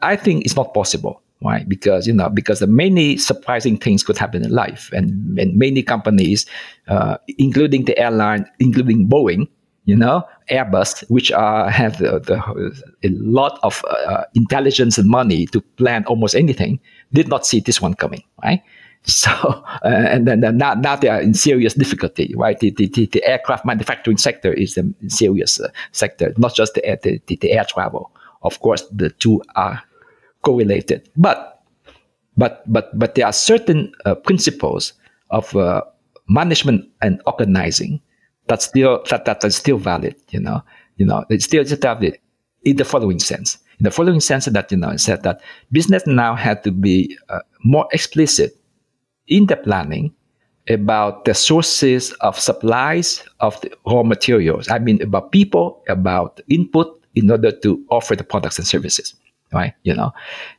I 0.00 0.16
think 0.16 0.44
it's 0.44 0.56
not 0.56 0.74
possible. 0.74 1.22
Why? 1.40 1.64
Because 1.68 2.06
you 2.06 2.12
know, 2.12 2.28
because 2.28 2.60
many 2.66 3.16
surprising 3.16 3.76
things 3.76 4.02
could 4.02 4.18
happen 4.18 4.44
in 4.44 4.50
life, 4.50 4.90
and, 4.92 5.38
and 5.38 5.56
many 5.56 5.82
companies, 5.82 6.46
uh, 6.88 7.18
including 7.38 7.84
the 7.84 7.96
airline, 7.96 8.44
including 8.58 9.08
Boeing, 9.08 9.46
you 9.84 9.94
know, 9.94 10.24
Airbus, 10.50 11.08
which 11.08 11.30
are 11.30 11.70
have 11.70 11.98
the, 11.98 12.18
the, 12.18 12.36
a 13.04 13.10
lot 13.10 13.60
of 13.62 13.84
uh, 13.88 14.24
intelligence 14.34 14.98
and 14.98 15.08
money 15.08 15.46
to 15.46 15.60
plan 15.76 16.04
almost 16.06 16.34
anything, 16.34 16.80
did 17.12 17.28
not 17.28 17.46
see 17.46 17.60
this 17.60 17.80
one 17.80 17.94
coming. 17.94 18.24
Right? 18.42 18.60
So, 19.18 19.30
uh, 19.30 19.78
and 19.84 20.28
then, 20.28 20.40
now, 20.58 20.74
now 20.74 20.94
they 20.94 21.08
are 21.08 21.20
in 21.20 21.32
serious 21.32 21.72
difficulty, 21.72 22.34
right? 22.36 22.58
The, 22.60 22.70
the, 22.72 22.86
the, 22.88 23.24
aircraft 23.24 23.64
manufacturing 23.64 24.18
sector 24.18 24.52
is 24.52 24.76
a 24.76 24.84
serious 25.08 25.58
uh, 25.58 25.68
sector, 25.92 26.34
not 26.36 26.54
just 26.54 26.74
the 26.74 26.84
air, 26.84 26.98
the, 27.02 27.18
the, 27.26 27.52
air 27.52 27.64
travel. 27.64 28.12
Of 28.42 28.60
course, 28.60 28.82
the 28.92 29.08
two 29.08 29.42
are 29.56 29.82
correlated, 30.42 31.08
but 31.16 31.64
but 32.36 32.62
but 32.70 32.96
but 32.98 33.14
there 33.14 33.24
are 33.24 33.32
certain 33.32 33.92
uh, 34.04 34.14
principles 34.14 34.92
of 35.30 35.56
uh, 35.56 35.82
management 36.28 36.86
and 37.00 37.22
organizing, 37.26 38.00
that's 38.46 38.66
still 38.66 39.02
that 39.08 39.24
that 39.24 39.42
is 39.42 39.56
still 39.56 39.78
valid. 39.78 40.16
You 40.30 40.40
know, 40.40 40.62
you 40.96 41.06
know, 41.06 41.24
it's 41.30 41.46
still 41.46 41.64
valid 41.64 42.18
in 42.62 42.76
the 42.76 42.84
following 42.84 43.18
sense. 43.18 43.58
In 43.80 43.84
the 43.84 43.90
following 43.90 44.20
sense 44.20 44.44
that 44.44 44.70
you 44.70 44.76
know, 44.76 44.90
it 44.90 45.00
said 45.00 45.22
that 45.22 45.40
business 45.72 46.06
now 46.06 46.34
had 46.34 46.62
to 46.64 46.72
be 46.72 47.16
uh, 47.30 47.40
more 47.64 47.88
explicit 47.92 48.57
in 49.28 49.46
the 49.46 49.56
planning 49.56 50.12
about 50.68 51.24
the 51.24 51.34
sources 51.34 52.12
of 52.20 52.38
supplies 52.38 53.24
of 53.40 53.60
the 53.62 53.72
raw 53.86 54.02
materials. 54.02 54.68
I 54.68 54.78
mean, 54.78 55.00
about 55.00 55.32
people, 55.32 55.82
about 55.88 56.40
input 56.48 57.02
in 57.14 57.30
order 57.30 57.50
to 57.50 57.82
offer 57.90 58.14
the 58.14 58.24
products 58.24 58.58
and 58.58 58.66
services 58.66 59.14
right? 59.52 59.74
You 59.82 59.94
know, 59.94 60.12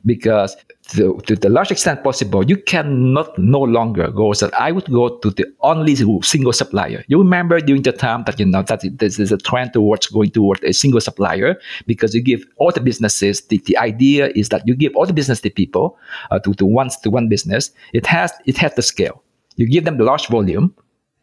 because 0.04 0.56
to, 0.90 1.20
to 1.26 1.36
the 1.36 1.48
large 1.48 1.70
extent 1.70 2.02
possible, 2.02 2.44
you 2.44 2.56
cannot 2.56 3.38
no 3.38 3.60
longer 3.60 4.10
go. 4.10 4.32
So 4.32 4.50
I 4.58 4.72
would 4.72 4.90
go 4.90 5.18
to 5.18 5.30
the 5.30 5.46
only 5.60 5.94
single 6.22 6.52
supplier. 6.52 7.04
You 7.08 7.18
remember 7.18 7.60
during 7.60 7.82
the 7.82 7.92
time 7.92 8.24
that 8.24 8.40
you 8.40 8.46
know 8.46 8.62
that 8.62 8.82
this 8.98 9.18
is 9.18 9.30
a 9.32 9.38
trend 9.38 9.72
towards 9.72 10.06
going 10.06 10.30
towards 10.30 10.62
a 10.64 10.72
single 10.72 11.00
supplier 11.00 11.56
because 11.86 12.14
you 12.14 12.22
give 12.22 12.44
all 12.56 12.72
the 12.72 12.80
businesses. 12.80 13.42
The, 13.42 13.58
the 13.58 13.76
idea 13.78 14.30
is 14.34 14.48
that 14.48 14.66
you 14.66 14.74
give 14.74 14.94
all 14.96 15.06
the 15.06 15.12
business 15.12 15.40
to 15.42 15.50
people 15.50 15.98
uh, 16.30 16.38
to 16.40 16.54
to 16.54 16.66
one 16.66 16.90
to 17.02 17.10
one 17.10 17.28
business. 17.28 17.70
It 17.92 18.06
has 18.06 18.32
it 18.46 18.56
has 18.58 18.74
the 18.74 18.82
scale. 18.82 19.22
You 19.56 19.68
give 19.68 19.84
them 19.84 19.98
the 19.98 20.04
large 20.04 20.28
volume, 20.28 20.74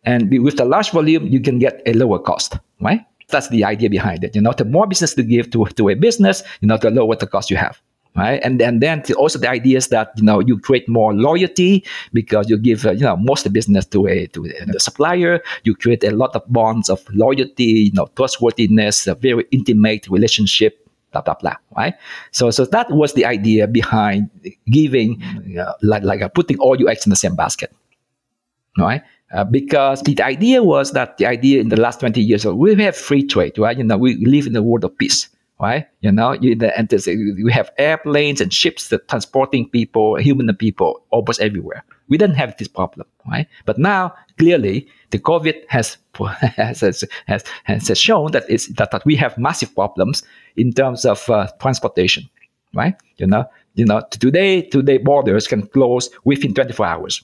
and 0.03 0.31
with 0.43 0.57
the 0.57 0.65
large 0.65 0.91
volume, 0.91 1.27
you 1.27 1.39
can 1.39 1.59
get 1.59 1.81
a 1.85 1.93
lower 1.93 2.19
cost, 2.19 2.57
right? 2.81 3.01
That's 3.29 3.49
the 3.49 3.63
idea 3.63 3.89
behind 3.89 4.23
it. 4.23 4.35
You 4.35 4.41
know, 4.41 4.53
the 4.53 4.65
more 4.65 4.87
business 4.87 5.13
to 5.15 5.23
give 5.23 5.51
to, 5.51 5.65
to 5.65 5.89
a 5.89 5.95
business, 5.95 6.43
you 6.61 6.67
know, 6.67 6.77
the 6.77 6.91
lower 6.91 7.15
the 7.15 7.27
cost 7.27 7.49
you 7.49 7.57
have. 7.57 7.81
Right. 8.15 8.41
And, 8.43 8.59
and 8.63 8.81
then 8.81 9.03
also 9.15 9.37
the 9.37 9.47
idea 9.47 9.77
is 9.77 9.89
that, 9.89 10.11
you 10.15 10.23
know, 10.23 10.39
you 10.39 10.57
create 10.57 10.89
more 10.89 11.13
loyalty 11.13 11.85
because 12.13 12.49
you 12.49 12.57
give, 12.57 12.83
uh, 12.83 12.91
you 12.91 13.01
know, 13.01 13.15
most 13.15 13.45
of 13.45 13.53
the 13.53 13.57
business 13.59 13.85
to 13.87 14.07
a, 14.07 14.25
to 14.27 14.41
the 14.65 14.79
supplier. 14.79 15.39
You 15.65 15.75
create 15.75 16.03
a 16.03 16.09
lot 16.09 16.35
of 16.35 16.41
bonds 16.51 16.89
of 16.89 17.07
loyalty, 17.13 17.63
you 17.63 17.93
know, 17.93 18.09
trustworthiness, 18.15 19.05
a 19.05 19.13
very 19.13 19.45
intimate 19.51 20.07
relationship 20.07 20.87
blah 21.11 21.21
blah 21.21 21.35
blah 21.35 21.55
right 21.77 21.93
so 22.31 22.51
so 22.51 22.65
that 22.65 22.89
was 22.91 23.13
the 23.13 23.25
idea 23.25 23.67
behind 23.67 24.29
giving 24.69 25.21
uh, 25.57 25.73
like 25.81 26.03
like 26.03 26.21
uh, 26.21 26.27
putting 26.27 26.59
all 26.59 26.77
your 26.77 26.89
eggs 26.89 27.05
in 27.05 27.09
the 27.09 27.15
same 27.15 27.35
basket 27.35 27.73
right 28.77 29.03
uh, 29.33 29.43
because 29.43 30.01
the 30.03 30.21
idea 30.21 30.63
was 30.63 30.91
that 30.93 31.17
the 31.17 31.25
idea 31.25 31.59
in 31.59 31.69
the 31.69 31.79
last 31.79 31.99
20 31.99 32.21
years, 32.21 32.45
we 32.45 32.75
have 32.75 32.95
free 32.95 33.23
trade, 33.23 33.57
right? 33.57 33.77
You 33.77 33.83
know, 33.83 33.97
we 33.97 34.15
live 34.25 34.47
in 34.47 34.55
a 34.55 34.63
world 34.63 34.85
of 34.85 34.97
peace, 34.97 35.27
right? 35.59 35.85
You 36.01 36.11
know, 36.11 36.33
you, 36.33 36.55
the, 36.55 36.77
and 36.77 36.89
we 37.43 37.51
have 37.51 37.69
airplanes 37.77 38.39
and 38.39 38.53
ships 38.53 38.87
that 38.89 39.07
transporting 39.09 39.69
people, 39.69 40.15
human 40.15 40.55
people, 40.55 41.03
almost 41.09 41.41
everywhere. 41.41 41.83
We 42.07 42.17
don't 42.17 42.35
have 42.35 42.55
this 42.57 42.69
problem, 42.69 43.05
right? 43.29 43.47
But 43.65 43.77
now, 43.77 44.13
clearly, 44.37 44.87
the 45.09 45.19
COVID 45.19 45.55
has 45.67 45.97
has, 46.55 46.81
has, 47.27 47.43
has, 47.65 47.99
shown 47.99 48.31
that, 48.31 48.45
it's, 48.49 48.67
that, 48.75 48.91
that 48.91 49.05
we 49.05 49.15
have 49.17 49.37
massive 49.37 49.75
problems 49.75 50.23
in 50.55 50.71
terms 50.71 51.05
of 51.05 51.29
uh, 51.29 51.47
transportation, 51.59 52.29
right? 52.73 52.95
You 53.17 53.27
know, 53.27 53.45
you 53.75 53.85
know, 53.85 54.01
today, 54.09 54.61
today 54.61 54.97
borders 54.97 55.47
can 55.47 55.67
close 55.67 56.09
within 56.23 56.53
24 56.53 56.85
hours 56.85 57.23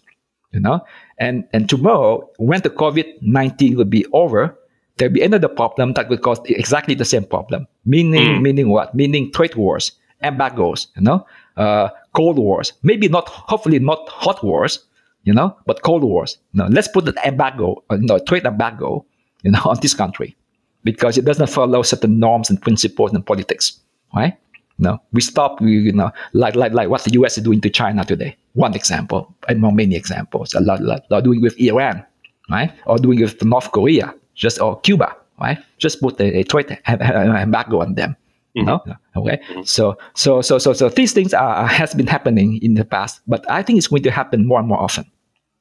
you 0.53 0.59
know? 0.59 0.85
And 1.17 1.47
and 1.53 1.69
tomorrow 1.69 2.29
when 2.37 2.61
the 2.61 2.69
covid-19 2.69 3.75
will 3.75 3.85
be 3.85 4.05
over 4.13 4.57
there'll 4.97 5.13
be 5.13 5.21
another 5.21 5.47
problem 5.47 5.93
that 5.93 6.07
will 6.07 6.17
cause 6.17 6.39
exactly 6.45 6.95
the 6.95 7.05
same 7.05 7.25
problem. 7.25 7.67
Meaning 7.85 8.37
mm. 8.37 8.41
meaning 8.41 8.69
what? 8.69 8.95
Meaning 8.95 9.31
trade 9.31 9.55
wars 9.55 9.91
embargoes 10.21 10.87
you 10.95 11.01
know? 11.01 11.25
Uh, 11.57 11.89
cold 12.13 12.37
wars. 12.37 12.73
Maybe 12.83 13.07
not 13.07 13.27
hopefully 13.27 13.79
not 13.79 14.07
hot 14.09 14.43
wars 14.43 14.85
you 15.23 15.33
know? 15.33 15.55
But 15.65 15.83
cold 15.83 16.03
wars. 16.03 16.37
Know, 16.53 16.67
let's 16.67 16.87
put 16.87 17.07
an 17.07 17.15
embargo 17.25 17.83
uh, 17.89 17.97
know, 17.97 18.19
trade 18.19 18.45
embargo 18.45 19.05
you 19.43 19.51
know 19.51 19.61
on 19.65 19.77
this 19.81 19.93
country. 19.93 20.35
Because 20.83 21.17
it 21.17 21.23
doesn't 21.23 21.47
follow 21.47 21.81
certain 21.81 22.19
norms 22.19 22.49
and 22.49 22.61
principles 22.61 23.13
and 23.13 23.25
politics 23.25 23.79
right 24.13 24.37
no, 24.83 25.01
we 25.13 25.21
stop. 25.21 25.61
You 25.61 25.91
know, 25.91 26.11
like 26.33 26.55
like 26.55 26.73
like 26.73 26.89
what 26.89 27.03
the 27.03 27.11
U.S. 27.13 27.37
is 27.37 27.43
doing 27.43 27.61
to 27.61 27.69
China 27.69 28.03
today. 28.03 28.35
One 28.53 28.75
example, 28.75 29.33
and 29.47 29.59
more 29.59 29.71
many 29.71 29.95
examples. 29.95 30.53
A 30.53 30.59
lot, 30.59 30.81
lot, 30.81 31.03
lot 31.09 31.23
doing 31.23 31.41
with 31.41 31.59
Iran, 31.59 32.05
right? 32.51 32.71
Or 32.85 32.97
doing 32.97 33.21
with 33.21 33.43
North 33.43 33.71
Korea, 33.71 34.13
just 34.35 34.59
or 34.61 34.79
Cuba, 34.81 35.15
right? 35.39 35.57
Just 35.77 36.01
put 36.01 36.19
a, 36.19 36.39
a 36.39 36.43
trade 36.43 36.77
embargo 36.87 37.81
on 37.81 37.95
them. 37.95 38.15
Mm-hmm. 38.55 38.67
No? 38.67 38.83
Okay. 39.15 39.41
Mm-hmm. 39.49 39.63
So 39.63 39.97
so 40.13 40.41
so 40.41 40.59
so 40.59 40.73
so 40.73 40.89
these 40.89 41.13
things 41.13 41.33
are 41.33 41.65
has 41.65 41.95
been 41.95 42.07
happening 42.07 42.59
in 42.61 42.75
the 42.75 42.85
past, 42.85 43.21
but 43.25 43.49
I 43.49 43.63
think 43.63 43.77
it's 43.77 43.87
going 43.87 44.03
to 44.03 44.11
happen 44.11 44.45
more 44.45 44.59
and 44.59 44.67
more 44.67 44.79
often. 44.79 45.05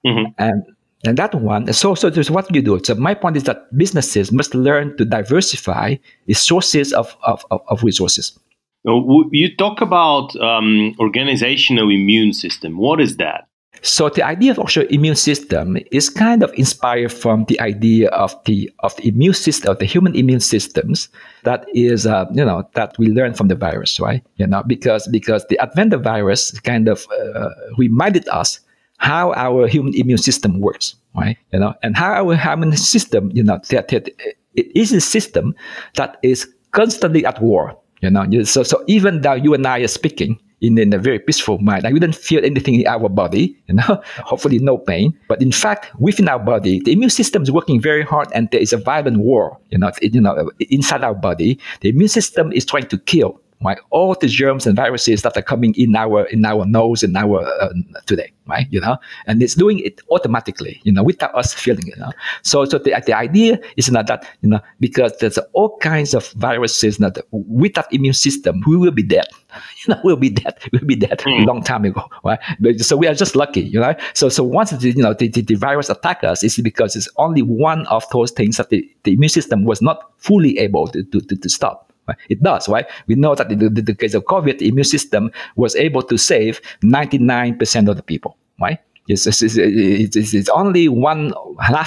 Mm-hmm. 0.05 0.33
And 0.39 0.65
and 1.05 1.17
that 1.17 1.35
one, 1.35 1.73
so 1.73 1.95
so 1.95 2.11
there's 2.11 2.31
what 2.31 2.53
you 2.55 2.63
do. 2.63 2.81
So 2.85 2.95
my 2.95 3.15
point 3.15 3.37
is 3.37 3.45
that 3.45 3.77
businesses 3.79 4.31
must 4.31 4.55
learn 4.55 4.97
to 4.99 5.05
diversify 5.05 5.97
the 6.27 6.35
sources 6.35 6.93
of, 6.93 7.17
of, 7.23 7.45
of, 7.51 7.61
of 7.69 7.83
resources. 7.83 8.39
You 8.85 9.55
talk 9.57 9.81
about 9.81 10.35
um, 10.37 10.95
organizational 10.99 11.91
immune 11.91 12.33
system. 12.33 12.77
What 12.77 13.01
is 13.01 13.17
that? 13.19 13.47
So 13.85 14.09
the 14.09 14.23
idea 14.23 14.53
of 14.53 14.59
also 14.61 14.83
immune 14.87 15.17
system 15.17 15.77
is 15.91 16.09
kind 16.09 16.43
of 16.45 16.53
inspired 16.55 17.13
from 17.13 17.47
the 17.47 17.59
idea 17.61 18.09
of 18.11 18.37
the 18.45 18.71
of 18.81 18.95
the 18.97 19.09
immune 19.09 19.35
system 19.35 19.73
of 19.73 19.79
the 19.79 19.87
human 19.87 20.15
immune 20.15 20.41
systems 20.41 21.09
that 21.43 21.67
is 21.75 22.07
uh, 22.07 22.27
you 22.33 22.45
know 22.45 22.63
that 22.75 22.97
we 22.99 23.09
learn 23.09 23.35
from 23.35 23.49
the 23.49 23.57
virus, 23.57 23.99
right? 23.99 24.25
You 24.37 24.47
know 24.47 24.63
because 24.65 25.09
because 25.09 25.47
the 25.49 25.59
advent 25.59 25.93
of 25.95 26.03
virus 26.03 26.53
kind 26.61 26.87
of 26.87 27.07
uh, 27.35 27.49
reminded 27.77 28.29
us 28.29 28.61
how 28.99 29.33
our 29.33 29.67
human 29.67 29.95
immune 29.95 30.19
system 30.19 30.61
works, 30.61 30.95
right? 31.17 31.37
You 31.53 31.59
know, 31.59 31.75
and 31.83 31.97
how 31.97 32.13
our 32.13 32.37
human 32.37 32.77
system, 32.77 33.33
you 33.35 33.43
know, 33.43 33.59
that, 33.71 33.89
that 33.89 34.09
it 34.55 34.77
is 34.77 34.93
a 34.93 35.01
system 35.01 35.57
that 35.95 36.19
is 36.23 36.47
constantly 36.71 37.27
at 37.27 37.43
war 37.43 37.77
you 38.03 38.11
know, 38.11 38.43
so 38.43 38.63
so 38.63 38.83
even 38.87 39.21
though 39.23 39.35
you 39.35 39.55
and 39.55 39.67
I 39.67 39.79
are 39.79 39.89
speaking 39.89 40.39
in, 40.61 40.77
in 40.77 40.93
a 40.93 40.99
very 40.99 41.19
peaceful 41.19 41.59
mind, 41.59 41.85
like 41.85 41.95
we 41.95 42.01
don't 42.01 42.15
feel 42.15 42.45
anything 42.45 42.75
in 42.81 42.87
our 42.87 43.09
body, 43.09 43.57
you 43.69 43.75
know, 43.75 44.03
hopefully 44.25 44.59
no 44.59 44.77
pain. 44.77 45.19
But 45.29 45.41
in 45.41 45.53
fact, 45.53 45.91
within 45.99 46.29
our 46.29 46.39
body, 46.39 46.81
the 46.81 46.93
immune 46.93 47.11
system 47.11 47.43
is 47.43 47.51
working 47.51 47.81
very 47.81 48.03
hard, 48.03 48.29
and 48.35 48.51
there 48.51 48.61
is 48.61 48.73
a 48.73 48.77
violent 48.77 49.19
war, 49.19 49.59
you 49.71 49.79
know, 49.79 49.91
you 50.03 50.21
know, 50.21 50.51
inside 50.59 51.05
our 51.05 51.15
body. 51.15 51.59
The 51.81 51.91
immune 51.91 52.09
system 52.09 52.53
is 52.53 52.65
trying 52.65 52.89
to 52.89 52.99
kill 52.99 53.41
right? 53.65 53.79
All 53.91 54.15
the 54.15 54.29
germs 54.29 54.67
and 54.67 54.77
viruses 54.77 55.23
that 55.23 55.37
are 55.37 55.43
coming 55.43 55.75
in 55.77 55.97
our 55.97 56.25
in 56.27 56.45
our 56.45 56.65
nose 56.65 57.03
in 57.03 57.17
our 57.17 57.43
uh, 57.43 57.73
today, 58.07 58.33
right? 58.47 58.67
You 58.71 58.81
know, 58.81 58.97
and 59.27 59.43
it's 59.43 59.55
doing 59.55 59.79
it 59.79 60.01
automatically, 60.11 60.81
you 60.85 60.93
know, 60.93 61.03
without 61.03 61.35
us 61.35 61.53
feeling 61.55 61.87
it. 61.89 61.97
You 61.97 62.03
know? 62.03 62.13
So, 62.43 62.65
so 62.65 62.79
the, 62.79 63.01
the 63.07 63.15
idea 63.15 63.59
is 63.77 63.91
not 63.91 64.07
that 64.07 64.29
you 64.43 64.49
know 64.49 64.61
because 64.81 65.17
there's 65.19 65.39
all 65.53 65.77
kinds 65.79 66.15
of 66.15 66.31
viruses 66.33 66.99
that 66.99 67.19
without 67.31 67.93
immune 67.93 68.15
system 68.15 68.63
we 68.67 68.77
will 68.77 68.93
be 68.93 69.03
dead. 69.03 69.27
You 69.85 69.95
know, 69.95 70.01
we'll 70.05 70.17
be 70.17 70.31
dead. 70.31 70.55
We'll 70.73 70.85
be 70.85 70.95
dead 70.95 71.19
mm. 71.19 71.43
a 71.43 71.45
long 71.45 71.65
time 71.65 71.85
ago, 71.85 72.09
right? 72.25 72.39
But, 72.61 72.81
So 72.81 72.97
we 72.97 73.09
are 73.09 73.15
just 73.15 73.35
lucky, 73.35 73.63
you 73.63 73.81
know. 73.81 73.95
So 74.15 74.29
so 74.29 74.45
once 74.45 74.71
the, 74.71 74.91
you 74.91 75.03
know 75.03 75.13
the, 75.13 75.29
the, 75.29 75.43
the 75.43 75.57
virus 75.57 75.91
attack 75.91 76.23
us, 76.23 76.45
it's 76.45 76.61
because 76.61 76.95
it's 76.95 77.09
only 77.17 77.43
one 77.43 77.85
of 77.89 78.05
those 78.13 78.31
things 78.31 78.59
that 78.59 78.71
the, 78.71 78.89
the 79.03 79.13
immune 79.13 79.29
system 79.29 79.65
was 79.65 79.83
not 79.83 79.99
fully 80.19 80.57
able 80.59 80.87
to, 80.89 81.03
to, 81.03 81.21
to, 81.21 81.37
to 81.37 81.49
stop. 81.49 81.92
It 82.29 82.43
does, 82.43 82.69
right? 82.69 82.87
We 83.07 83.15
know 83.15 83.35
that 83.35 83.51
in 83.51 83.59
the, 83.59 83.69
the, 83.69 83.95
case 83.95 84.15
of 84.15 84.25
COVID, 84.25 84.59
the 84.59 84.69
immune 84.69 84.85
system 84.85 85.31
was 85.57 85.77
able 85.77 86.03
to 86.03 86.19
save 86.19 86.61
99% 86.83 87.89
of 87.89 87.97
the 87.97 88.03
people, 88.03 88.37
right? 88.61 88.79
It's, 89.09 89.27
it's, 89.27 89.43
it's, 89.43 90.35
it's, 90.35 90.49
only 90.49 90.89
one 90.89 91.33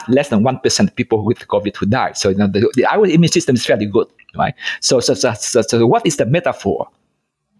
less 0.10 0.30
than 0.30 0.44
one 0.44 0.60
percent 0.60 0.96
people 0.96 1.24
with 1.24 1.40
COVID 1.48 1.76
who 1.76 1.86
died. 1.86 2.18
So 2.18 2.30
you 2.30 2.36
know, 2.36 2.48
the, 2.48 2.70
the, 2.76 2.86
our 2.86 3.06
immune 3.06 3.32
system 3.32 3.56
is 3.56 3.66
fairly 3.66 3.86
good, 3.86 4.08
right? 4.36 4.54
So, 4.82 5.00
so, 5.00 5.14
so, 5.14 5.34
so, 5.34 5.62
so, 5.62 5.88
what 5.88 6.06
is 6.06 6.18
the 6.18 6.26
metaphor? 6.26 6.90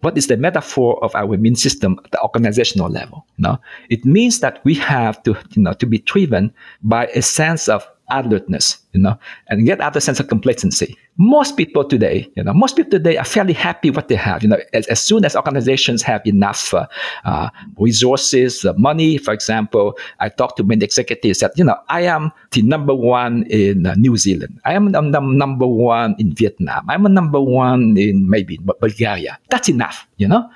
What 0.02 0.18
is 0.18 0.28
the 0.28 0.38
metaphor 0.38 1.04
of 1.04 1.16
our 1.16 1.34
immune 1.34 1.56
system 1.56 2.00
at 2.04 2.12
the 2.12 2.22
organizational 2.22 2.90
level? 2.90 3.26
You 3.38 3.44
know? 3.44 3.58
It 3.90 4.04
means 4.04 4.40
that 4.42 4.64
we 4.66 4.76
have 4.76 5.24
to, 5.24 5.36
you 5.52 5.62
know, 5.62 5.74
to 5.74 5.86
be 5.86 6.00
driven 6.00 6.54
by 6.84 7.08
a 7.08 7.22
sense 7.22 7.70
of 7.70 7.88
alertness, 8.10 8.78
you 8.94 9.02
know, 9.02 9.18
and 9.50 9.66
get 9.66 9.82
out 9.82 9.96
a 9.96 10.02
sense 10.02 10.20
of 10.20 10.28
complacency. 10.28 10.98
Most 11.18 11.58
people 11.58 11.84
today, 11.84 12.30
you 12.36 12.44
know, 12.44 12.54
most 12.54 12.76
people 12.76 12.92
today 12.92 13.18
are 13.18 13.26
fairly 13.26 13.54
happy 13.54 13.90
what 13.90 14.08
they 14.08 14.16
have. 14.16 14.44
You 14.44 14.50
know, 14.50 14.58
as, 14.74 14.88
as 14.88 15.02
soon 15.02 15.26
as 15.26 15.36
organizations 15.36 16.02
have 16.04 16.22
enough 16.26 16.74
uh, 16.74 16.88
uh, 17.24 17.50
resources, 17.78 18.66
uh, 18.66 18.74
money, 18.78 19.18
for 19.18 19.34
example, 19.34 19.98
I 20.20 20.30
talked 20.30 20.58
to 20.58 20.64
many 20.64 20.84
executives 20.84 21.40
that, 21.40 21.58
you 21.58 21.64
know, 21.64 21.78
I 21.90 22.02
am 22.02 22.32
the 22.52 22.62
number 22.62 22.94
one 22.94 23.44
in 23.50 23.86
uh, 23.86 23.96
New 23.96 24.18
Zealand. 24.18 24.60
I 24.66 24.74
am 24.74 24.92
the 24.92 25.02
number 25.02 25.68
one 25.68 26.16
in 26.20 26.34
Vietnam. 26.36 26.90
I'm 26.90 27.06
a 27.06 27.10
number 27.10 27.42
one 27.42 27.98
in 27.98 28.30
maybe 28.30 28.60
Bulgaria. 28.80 29.40
That's 29.50 29.70
enough, 29.70 30.08
you 30.18 30.28
know. 30.28 30.50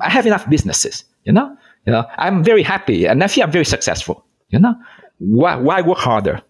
I 0.00 0.10
have 0.10 0.26
enough 0.26 0.48
businesses, 0.48 1.04
you 1.24 1.32
know. 1.32 1.56
You 1.86 1.92
know, 1.92 2.04
I'm 2.18 2.44
very 2.44 2.62
happy 2.62 3.06
and 3.06 3.24
I 3.24 3.26
feel 3.26 3.44
I'm 3.44 3.50
very 3.50 3.64
successful, 3.64 4.24
you 4.50 4.58
know. 4.58 4.74
Why, 5.18 5.56
why 5.56 5.80
work 5.80 5.98
harder? 5.98 6.42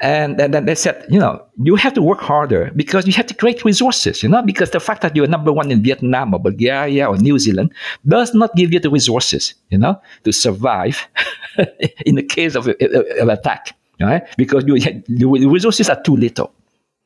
And, 0.00 0.38
then 0.38 0.64
they 0.66 0.74
said, 0.74 1.04
you 1.08 1.18
know, 1.18 1.44
you 1.62 1.76
have 1.76 1.94
to 1.94 2.02
work 2.02 2.20
harder 2.20 2.70
because 2.76 3.06
you 3.06 3.12
have 3.14 3.26
to 3.26 3.34
create 3.34 3.64
resources, 3.64 4.22
you 4.22 4.28
know, 4.28 4.42
because 4.42 4.70
the 4.70 4.80
fact 4.80 5.02
that 5.02 5.16
you're 5.16 5.26
number 5.26 5.52
one 5.52 5.70
in 5.70 5.82
Vietnam 5.82 6.34
or 6.34 6.40
Bulgaria 6.40 7.08
or 7.08 7.16
New 7.16 7.38
Zealand 7.38 7.72
does 8.06 8.34
not 8.34 8.54
give 8.56 8.72
you 8.72 8.80
the 8.80 8.90
resources, 8.90 9.54
you 9.70 9.78
know, 9.78 10.00
to 10.24 10.32
survive 10.32 11.06
in 12.06 12.16
the 12.16 12.22
case 12.22 12.54
of, 12.54 12.66
an 12.66 13.30
attack, 13.30 13.74
right? 14.00 14.22
Because 14.36 14.64
you, 14.66 14.78
the 14.78 15.46
resources 15.46 15.88
are 15.88 16.00
too 16.02 16.16
little, 16.16 16.52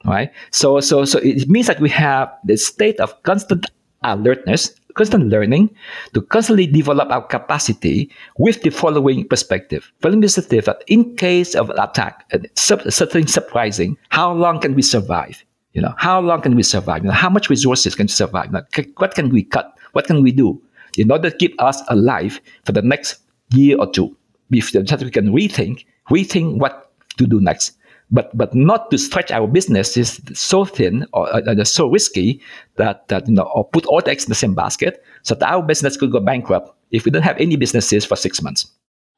right? 0.04 0.32
So, 0.50 0.80
so, 0.80 1.04
so 1.04 1.18
it 1.20 1.49
means 1.49 1.66
that 1.66 1.80
we 1.80 1.88
have 1.90 2.32
the 2.44 2.56
state 2.56 2.99
of 3.00 3.23
constant 3.23 3.66
alertness, 4.02 4.75
constant 4.94 5.28
learning 5.28 5.70
to 6.14 6.23
constantly 6.23 6.66
develop 6.66 7.11
our 7.11 7.26
capacity 7.26 8.11
with 8.38 8.62
the 8.62 8.70
following 8.70 9.26
perspective. 9.26 9.92
Following 10.00 10.23
perspective 10.23 10.64
that 10.64 10.82
in 10.87 11.16
case 11.16 11.54
of 11.54 11.70
an 11.70 11.78
attack, 11.78 12.30
something 12.56 13.26
surprising, 13.26 13.97
how 14.11 14.32
long 14.32 14.61
can 14.61 14.75
we 14.75 14.82
survive? 14.82 15.44
You 15.73 15.82
know, 15.82 15.94
how 15.99 16.20
long 16.20 16.42
can 16.42 16.56
we 16.56 16.62
survive? 16.62 17.02
You 17.02 17.09
know, 17.09 17.14
how 17.14 17.30
much 17.30 17.49
resources 17.49 17.94
can 17.94 18.09
survive? 18.09 18.47
You 18.47 18.52
know, 18.52 18.62
what 18.97 19.14
can 19.14 19.30
we 19.30 19.44
cut? 19.44 19.76
What 19.92 20.06
can 20.06 20.23
we 20.23 20.32
do 20.32 20.61
in 20.99 21.11
order 21.11 21.30
to 21.30 21.37
keep 21.37 21.54
us 21.62 21.82
alive 21.88 22.40
for 22.64 22.73
the 22.73 22.82
next 22.82 23.20
year 23.50 23.76
or 23.78 23.90
two? 23.90 24.16
That 24.50 25.00
we 25.00 25.11
can 25.11 25.28
rethink, 25.28 25.87
rethink 26.11 26.59
what 26.59 26.92
to 27.18 27.26
do 27.26 27.40
next 27.40 27.78
but 28.11 28.37
but 28.37 28.55
not 28.55 28.90
to 28.90 28.99
stretch 28.99 29.31
our 29.31 29.47
business 29.47 29.97
is 29.97 30.21
so 30.33 30.64
thin 30.64 31.07
or 31.12 31.33
uh, 31.33 31.64
so 31.64 31.88
risky 31.88 32.40
that 32.76 33.07
that 33.09 33.29
you 33.29 33.35
know 33.35 33.50
or 33.55 33.64
put 33.64 33.87
all 33.87 34.00
the 34.00 34.11
eggs 34.11 34.25
in 34.25 34.29
the 34.29 34.35
same 34.35 34.55
basket 34.55 35.02
so 35.23 35.35
that 35.35 35.50
our 35.50 35.62
business 35.62 35.97
could 35.97 36.11
go 36.12 36.21
bankrupt 36.21 36.75
if 36.90 37.05
we 37.05 37.11
don't 37.11 37.23
have 37.23 37.38
any 37.38 37.57
businesses 37.57 38.05
for 38.05 38.17
six 38.17 38.43
months. 38.43 38.67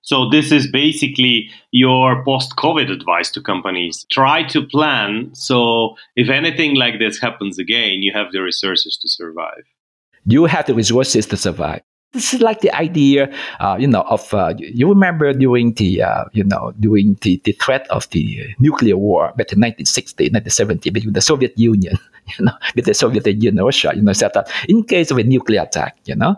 So 0.05 0.29
this 0.29 0.51
is 0.51 0.69
basically 0.69 1.49
your 1.71 2.25
post-COVID 2.25 2.91
advice 2.91 3.31
to 3.31 3.41
companies. 3.41 4.05
Try 4.11 4.43
to 4.49 4.67
plan 4.67 5.31
so 5.33 5.95
if 6.17 6.29
anything 6.29 6.75
like 6.75 6.99
this 6.99 7.21
happens 7.21 7.59
again, 7.59 8.03
you 8.03 8.13
have 8.13 8.33
the 8.33 8.43
resources 8.43 8.99
to 9.01 9.09
survive. 9.09 9.65
You 10.27 10.47
have 10.47 10.67
the 10.67 10.75
resources 10.75 11.27
to 11.27 11.37
survive. 11.37 11.83
This 12.13 12.35
is 12.35 12.43
like 12.43 12.61
the 12.61 12.71
idea, 12.77 13.33
uh, 13.59 13.77
you 13.81 13.87
know, 13.87 14.03
of 14.03 14.35
uh, 14.35 14.53
you 14.59 14.87
remember 14.87 15.33
during 15.33 15.73
the, 15.75 16.03
uh, 16.03 16.25
you 16.33 16.45
know, 16.45 16.73
during 16.79 17.15
the, 17.23 17.41
the 17.45 17.53
threat 17.53 17.87
of 17.89 18.09
the 18.11 18.55
nuclear 18.59 18.99
war 18.99 19.29
back 19.29 19.53
in 19.53 19.61
1960, 19.61 20.25
1970 20.25 20.91
between 20.91 21.15
the 21.15 21.23
Soviet 21.23 21.59
Union, 21.59 21.97
you 22.39 22.45
know, 22.45 22.53
with 22.77 22.85
the 22.85 22.93
Soviet 22.93 23.27
Union 23.27 23.59
and 23.59 23.65
Russia, 23.65 23.93
you 23.97 24.03
know, 24.03 24.13
said 24.13 24.33
that 24.35 24.51
in 24.69 24.83
case 24.85 25.11
of 25.11 25.17
a 25.17 25.23
nuclear 25.23 25.63
attack, 25.63 25.97
you 26.05 26.15
know, 26.15 26.37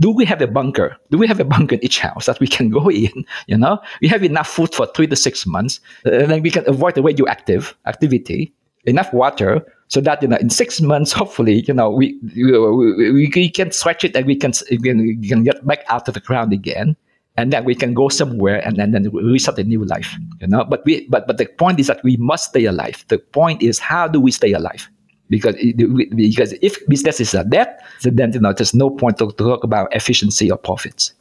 do 0.00 0.10
we 0.10 0.24
have 0.24 0.40
a 0.40 0.46
bunker? 0.46 0.96
Do 1.10 1.18
we 1.18 1.26
have 1.26 1.38
a 1.38 1.44
bunker 1.44 1.74
in 1.74 1.84
each 1.84 2.00
house 2.00 2.24
that 2.24 2.40
we 2.40 2.46
can 2.46 2.70
go 2.70 2.90
in? 2.90 3.26
You 3.46 3.58
know, 3.58 3.78
we 4.00 4.08
have 4.08 4.24
enough 4.24 4.48
food 4.48 4.74
for 4.74 4.86
three 4.86 5.06
to 5.06 5.16
six 5.16 5.46
months, 5.46 5.80
and 6.04 6.30
then 6.30 6.42
we 6.42 6.50
can 6.50 6.66
avoid 6.66 6.94
the 6.94 7.02
radioactive 7.02 7.76
activity, 7.84 8.54
enough 8.86 9.12
water 9.12 9.66
so 9.90 10.00
that 10.00 10.22
you 10.22 10.28
know 10.28 10.36
in 10.36 10.48
six 10.48 10.80
months 10.80 11.12
hopefully 11.20 11.64
you 11.66 11.74
know 11.74 11.90
we 11.90 12.18
we, 12.34 13.12
we, 13.12 13.50
can 13.50 13.70
stretch 13.70 14.04
it 14.04 14.16
and 14.16 14.24
we 14.24 14.36
can, 14.36 14.52
we 14.70 15.28
can 15.28 15.42
get 15.44 15.66
back 15.66 15.84
out 15.88 16.08
of 16.08 16.14
the 16.14 16.20
ground 16.20 16.52
again. 16.52 16.96
And 17.36 17.52
then 17.52 17.64
we 17.64 17.74
can 17.74 17.94
go 17.94 18.08
somewhere 18.08 18.60
and 18.66 18.76
then, 18.76 18.90
then 18.90 19.08
restart 19.10 19.56
a 19.58 19.64
new 19.64 19.84
life 19.84 20.14
you 20.40 20.48
know. 20.48 20.64
But 20.64 20.84
we 20.84 21.06
but 21.08 21.26
but 21.26 21.38
the 21.38 21.46
point 21.46 21.78
is 21.80 21.86
that 21.86 22.02
we 22.02 22.16
must 22.16 22.50
stay 22.50 22.64
alive. 22.66 23.04
The 23.08 23.18
point 23.18 23.62
is 23.62 23.78
how 23.78 24.08
do 24.08 24.20
we 24.20 24.30
stay 24.30 24.52
alive? 24.52 24.90
Because 25.30 25.54
because 26.16 26.52
if 26.60 26.84
businesses 26.88 27.34
are 27.34 27.44
dead 27.44 27.68
then 28.02 28.32
you 28.32 28.40
know 28.40 28.52
there's 28.52 28.74
no 28.74 28.90
point 28.90 29.18
to 29.18 29.30
talk 29.32 29.64
about 29.64 29.94
efficiency 29.94 30.50
or 30.50 30.58
profits 30.58 31.14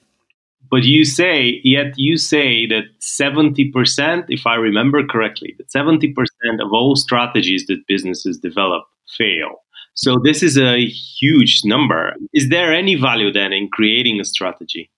but 0.69 0.83
you 0.83 1.05
say, 1.05 1.59
yet 1.63 1.93
you 1.97 2.17
say 2.17 2.67
that 2.67 2.83
70%, 3.01 4.25
if 4.29 4.45
I 4.45 4.55
remember 4.55 5.05
correctly, 5.05 5.55
that 5.57 5.69
70% 5.69 6.13
of 6.61 6.71
all 6.71 6.95
strategies 6.95 7.65
that 7.67 7.87
businesses 7.87 8.37
develop 8.37 8.83
fail. 9.17 9.63
So 9.95 10.17
this 10.23 10.43
is 10.43 10.57
a 10.57 10.85
huge 10.85 11.61
number. 11.65 12.13
Is 12.33 12.49
there 12.49 12.73
any 12.73 12.95
value 12.95 13.31
then 13.31 13.51
in 13.51 13.69
creating 13.69 14.19
a 14.19 14.25
strategy? 14.25 14.89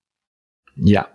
Yeah. 0.75 1.06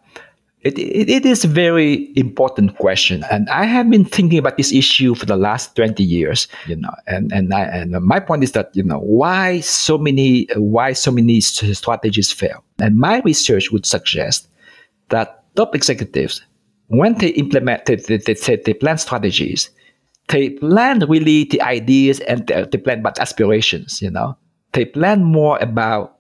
It, 0.67 0.79
it, 0.79 1.09
it 1.09 1.27
is 1.27 1.45
a 1.45 1.49
very 1.49 2.13
important 2.17 2.77
question, 2.77 3.25
and 3.31 3.49
I 3.51 3.67
have 3.67 3.89
been 3.89 4.05
thinking 4.05 4.41
about 4.41 4.57
this 4.57 4.73
issue 4.73 5.15
for 5.15 5.25
the 5.25 5.37
last 5.37 5.77
twenty 5.77 6.03
years. 6.03 6.49
You 6.67 6.75
know, 6.75 6.91
and 7.07 7.31
and 7.31 7.55
I, 7.55 7.63
and 7.63 7.93
my 8.03 8.19
point 8.19 8.43
is 8.43 8.51
that 8.53 8.75
you 8.75 8.83
know 8.83 8.99
why 8.99 9.61
so 9.61 9.97
many 9.97 10.49
why 10.57 10.93
so 10.93 11.13
many 11.13 11.41
strategies 11.41 12.33
fail, 12.33 12.65
and 12.81 12.97
my 12.97 13.21
research 13.21 13.71
would 13.71 13.87
suggest 13.87 14.49
that 15.09 15.45
top 15.57 15.75
executives, 15.75 16.43
when 16.89 17.15
they 17.19 17.29
implement 17.31 17.87
the, 17.87 17.97
they, 17.97 18.57
they 18.57 18.75
plan 18.75 18.99
strategies, 18.99 19.71
they 20.29 20.51
plan 20.51 21.01
really 21.09 21.45
the 21.45 21.61
ideas 21.63 22.21
and 22.21 22.47
they, 22.47 22.65
they 22.71 22.79
plan 22.79 23.01
about 23.01 23.19
aspirations. 23.19 24.03
You 24.03 24.11
know, 24.11 24.37
they 24.73 24.85
plan 24.85 25.25
more 25.25 25.59
about 25.59 26.19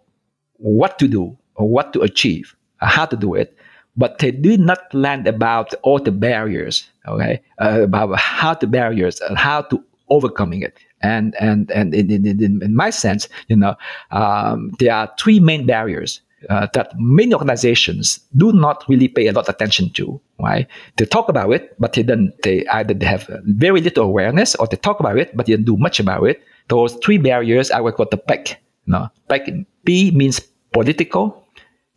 what 0.55 0.99
to 0.99 1.09
do 1.09 1.37
or 1.55 1.68
what 1.68 1.92
to 1.92 2.01
achieve, 2.01 2.55
or 2.83 2.88
how 2.88 3.07
to 3.07 3.16
do 3.16 3.35
it 3.35 3.57
but 3.96 4.18
they 4.18 4.31
do 4.31 4.57
not 4.59 4.90
plan 4.90 5.27
about 5.27 5.72
all 5.83 5.99
the 5.99 6.12
barriers, 6.12 6.88
okay, 7.09 7.40
uh, 7.61 7.83
about 7.83 8.18
how 8.18 8.55
the 8.55 8.66
barriers 8.66 9.20
and 9.20 9.38
how 9.38 9.62
to 9.62 9.83
overcoming 10.09 10.62
it. 10.62 10.79
And 11.03 11.35
and 11.40 11.70
and 11.70 11.94
in, 11.94 12.11
in, 12.11 12.62
in 12.62 12.75
my 12.75 12.90
sense, 12.90 13.29
you 13.49 13.57
know, 13.57 13.75
um, 14.11 14.70
there 14.79 14.94
are 14.94 15.12
three 15.18 15.40
main 15.40 15.66
barriers 15.66 16.20
uh, 16.49 16.66
that 16.75 16.92
many 16.99 17.33
organizations 17.35 18.20
do 18.37 18.53
not 18.53 18.85
really 18.88 19.09
pay 19.09 19.27
a 19.27 19.33
lot 19.33 19.49
of 19.49 19.55
attention 19.55 19.90
to. 19.90 20.20
Right? 20.38 20.66
They 20.96 21.07
talk 21.07 21.29
about 21.29 21.53
it, 21.53 21.75
but 21.79 21.94
they 21.94 22.03
don't. 22.03 22.33
They 22.42 22.66
either 22.66 22.94
they 22.94 23.07
have 23.07 23.29
very 23.44 23.81
little 23.81 24.05
awareness, 24.05 24.55
or 24.57 24.66
they 24.66 24.77
talk 24.77 25.01
about 25.01 25.18
it, 25.18 25.37
but 25.37 25.46
they 25.46 25.55
don't 25.55 25.64
do 25.64 25.77
much 25.77 26.01
about 26.01 26.25
it. 26.25 26.42
Those 26.68 26.94
three 26.96 27.18
barriers 27.18 27.70
I 27.70 27.81
would 27.81 27.94
call 27.94 28.07
the 28.11 28.18
PEC. 28.18 28.57
No, 28.87 29.09
PEC. 29.31 29.66
P 29.85 30.11
means 30.11 30.40
political, 30.72 31.46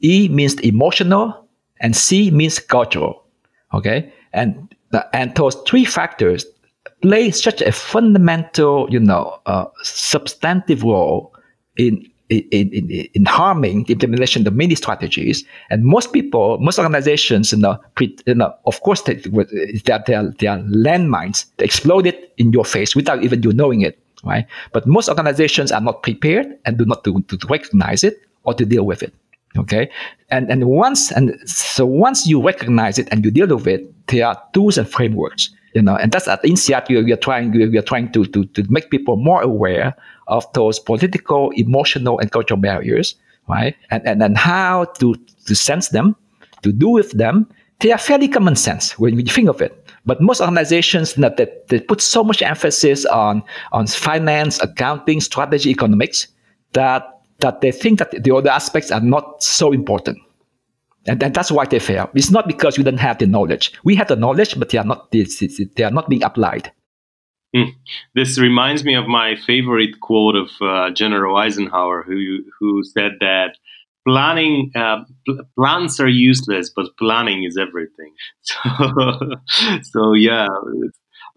E 0.02 0.30
means 0.30 0.56
emotional, 0.62 1.48
and 1.82 1.96
C 1.96 2.32
means 2.32 2.60
cultural. 2.60 3.24
Okay, 3.74 4.12
and 4.34 4.74
and 5.14 5.36
those 5.36 5.56
three 5.68 5.86
factors 5.86 6.46
play 7.02 7.32
such 7.32 7.62
a 7.62 7.72
fundamental, 7.72 8.88
you 8.90 9.00
know, 9.00 9.40
uh, 9.46 9.66
substantive 9.84 10.84
role 10.84 11.34
in 11.78 12.06
in, 12.30 12.70
in, 12.70 12.90
in 13.14 13.26
harming 13.26 13.84
the 13.86 13.94
implementation 13.94 14.46
of 14.48 14.54
many 14.54 14.76
strategies. 14.76 15.44
And 15.70 15.84
most 15.84 16.14
people, 16.14 16.58
most 16.60 16.78
organizations, 16.78 17.52
you 17.52 17.58
know, 17.58 17.80
pre, 17.96 18.16
you 18.26 18.36
know 18.36 18.54
of 18.66 18.82
course, 18.82 19.02
they, 19.02 19.16
they, 19.16 19.94
are, 19.94 20.04
they, 20.06 20.14
are, 20.14 20.34
they 20.40 20.48
are 20.48 20.60
landmines. 20.60 21.46
They 21.58 21.66
explode 21.66 22.06
it 22.06 22.34
in 22.38 22.54
your 22.54 22.66
face 22.66 22.96
without 22.96 23.24
even 23.24 23.44
you 23.44 23.52
knowing 23.52 23.82
it, 23.82 24.00
right? 24.24 24.46
But 24.72 24.88
most 24.88 25.10
organizations 25.10 25.72
are 25.72 25.82
not 25.82 26.04
prepared 26.04 26.48
and 26.66 26.78
do 26.78 26.86
not 26.86 27.04
to, 27.04 27.22
to 27.22 27.38
recognize 27.50 28.04
it 28.04 28.18
or 28.44 28.54
to 28.54 28.66
deal 28.66 28.86
with 28.86 29.04
it. 29.04 29.14
Okay, 29.58 29.90
and 30.30 30.52
and 30.52 30.66
once 30.66 31.12
and 31.12 31.36
so 31.50 31.84
once 31.84 32.28
you 32.28 32.40
recognize 32.40 33.00
it 33.00 33.08
and 33.10 33.26
you 33.26 33.32
deal 33.32 33.48
with 33.48 33.66
it, 33.68 34.08
there 34.08 34.28
are 34.28 34.40
tools 34.54 34.78
and 34.78 34.88
frameworks. 34.88 35.50
You 35.74 35.82
know, 35.84 35.96
and 35.96 36.12
that's 36.12 36.28
at 36.28 36.44
INSEAD 36.44 36.90
we, 36.90 37.04
we 37.04 37.14
are 37.14 37.18
trying 37.18 37.52
we 37.52 37.78
are 37.78 37.84
trying 37.84 38.12
to, 38.14 38.26
to 38.26 38.46
to 38.46 38.64
make 38.70 38.90
people 38.90 39.18
more 39.18 39.42
aware 39.42 39.96
of 40.28 40.52
those 40.54 40.80
political, 40.80 41.52
emotional, 41.52 42.20
and 42.20 42.32
cultural 42.32 42.60
barriers, 42.60 43.16
right? 43.48 43.76
And 43.92 44.06
and 44.08 44.24
and 44.24 44.38
how 44.38 44.86
to 45.00 45.16
to 45.46 45.56
sense 45.56 45.90
them, 45.90 46.16
to 46.64 46.72
do 46.72 46.90
with 46.90 47.12
them. 47.12 47.48
They 47.80 47.94
are 47.94 47.98
fairly 47.98 48.28
common 48.28 48.56
sense 48.58 49.00
when 49.00 49.18
you 49.18 49.24
think 49.24 49.48
of 49.48 49.62
it. 49.62 49.72
But 50.06 50.22
most 50.22 50.42
organizations 50.42 51.14
that, 51.14 51.38
that 51.38 51.68
they 51.70 51.80
put 51.80 52.02
so 52.02 52.24
much 52.24 52.42
emphasis 52.42 53.06
on 53.06 53.44
on 53.72 53.88
finance, 53.88 54.60
accounting, 54.62 55.22
strategy, 55.22 55.70
economics 55.70 56.28
that 56.74 57.22
that 57.40 57.62
they 57.62 57.72
think 57.72 58.00
that 58.00 58.12
the 58.24 58.36
other 58.36 58.50
aspects 58.50 58.92
are 58.92 59.02
not 59.02 59.42
so 59.44 59.72
important. 59.72 60.18
And, 61.10 61.20
that's 61.20 61.52
why 61.52 61.66
they 61.66 61.80
fail. 61.80 62.10
It's 62.14 62.32
not 62.32 62.48
because 62.48 62.78
we 62.78 62.84
don't 62.84 63.00
have 63.00 63.18
the 63.18 63.28
knowledge. 63.28 63.74
We 63.84 63.96
have 63.96 64.08
the 64.08 64.16
knowledge, 64.16 64.58
but 64.60 64.70
they 64.70 64.78
are 64.78 64.86
not 64.86 65.12
they 65.12 65.84
are 65.84 65.92
not 65.92 66.10
being 66.10 66.24
applied. 66.24 66.72
Mm. 67.56 67.74
This 68.14 68.38
reminds 68.38 68.84
me 68.84 68.94
of 68.96 69.08
my 69.08 69.36
favorite 69.36 70.00
quote 70.02 70.36
of 70.36 70.50
uh, 70.62 70.92
General 70.92 71.36
Eisenhower, 71.38 72.04
who 72.04 72.40
who 72.60 72.84
said 72.84 73.14
that 73.22 73.58
planning 74.08 74.72
uh, 74.76 74.98
pl- 75.26 75.42
plans 75.58 76.00
are 76.00 76.08
useless, 76.08 76.72
but 76.76 76.96
planning 76.98 77.44
is 77.44 77.58
everything. 77.58 78.14
So, 78.42 78.54
so 79.84 80.14
yeah, 80.14 80.48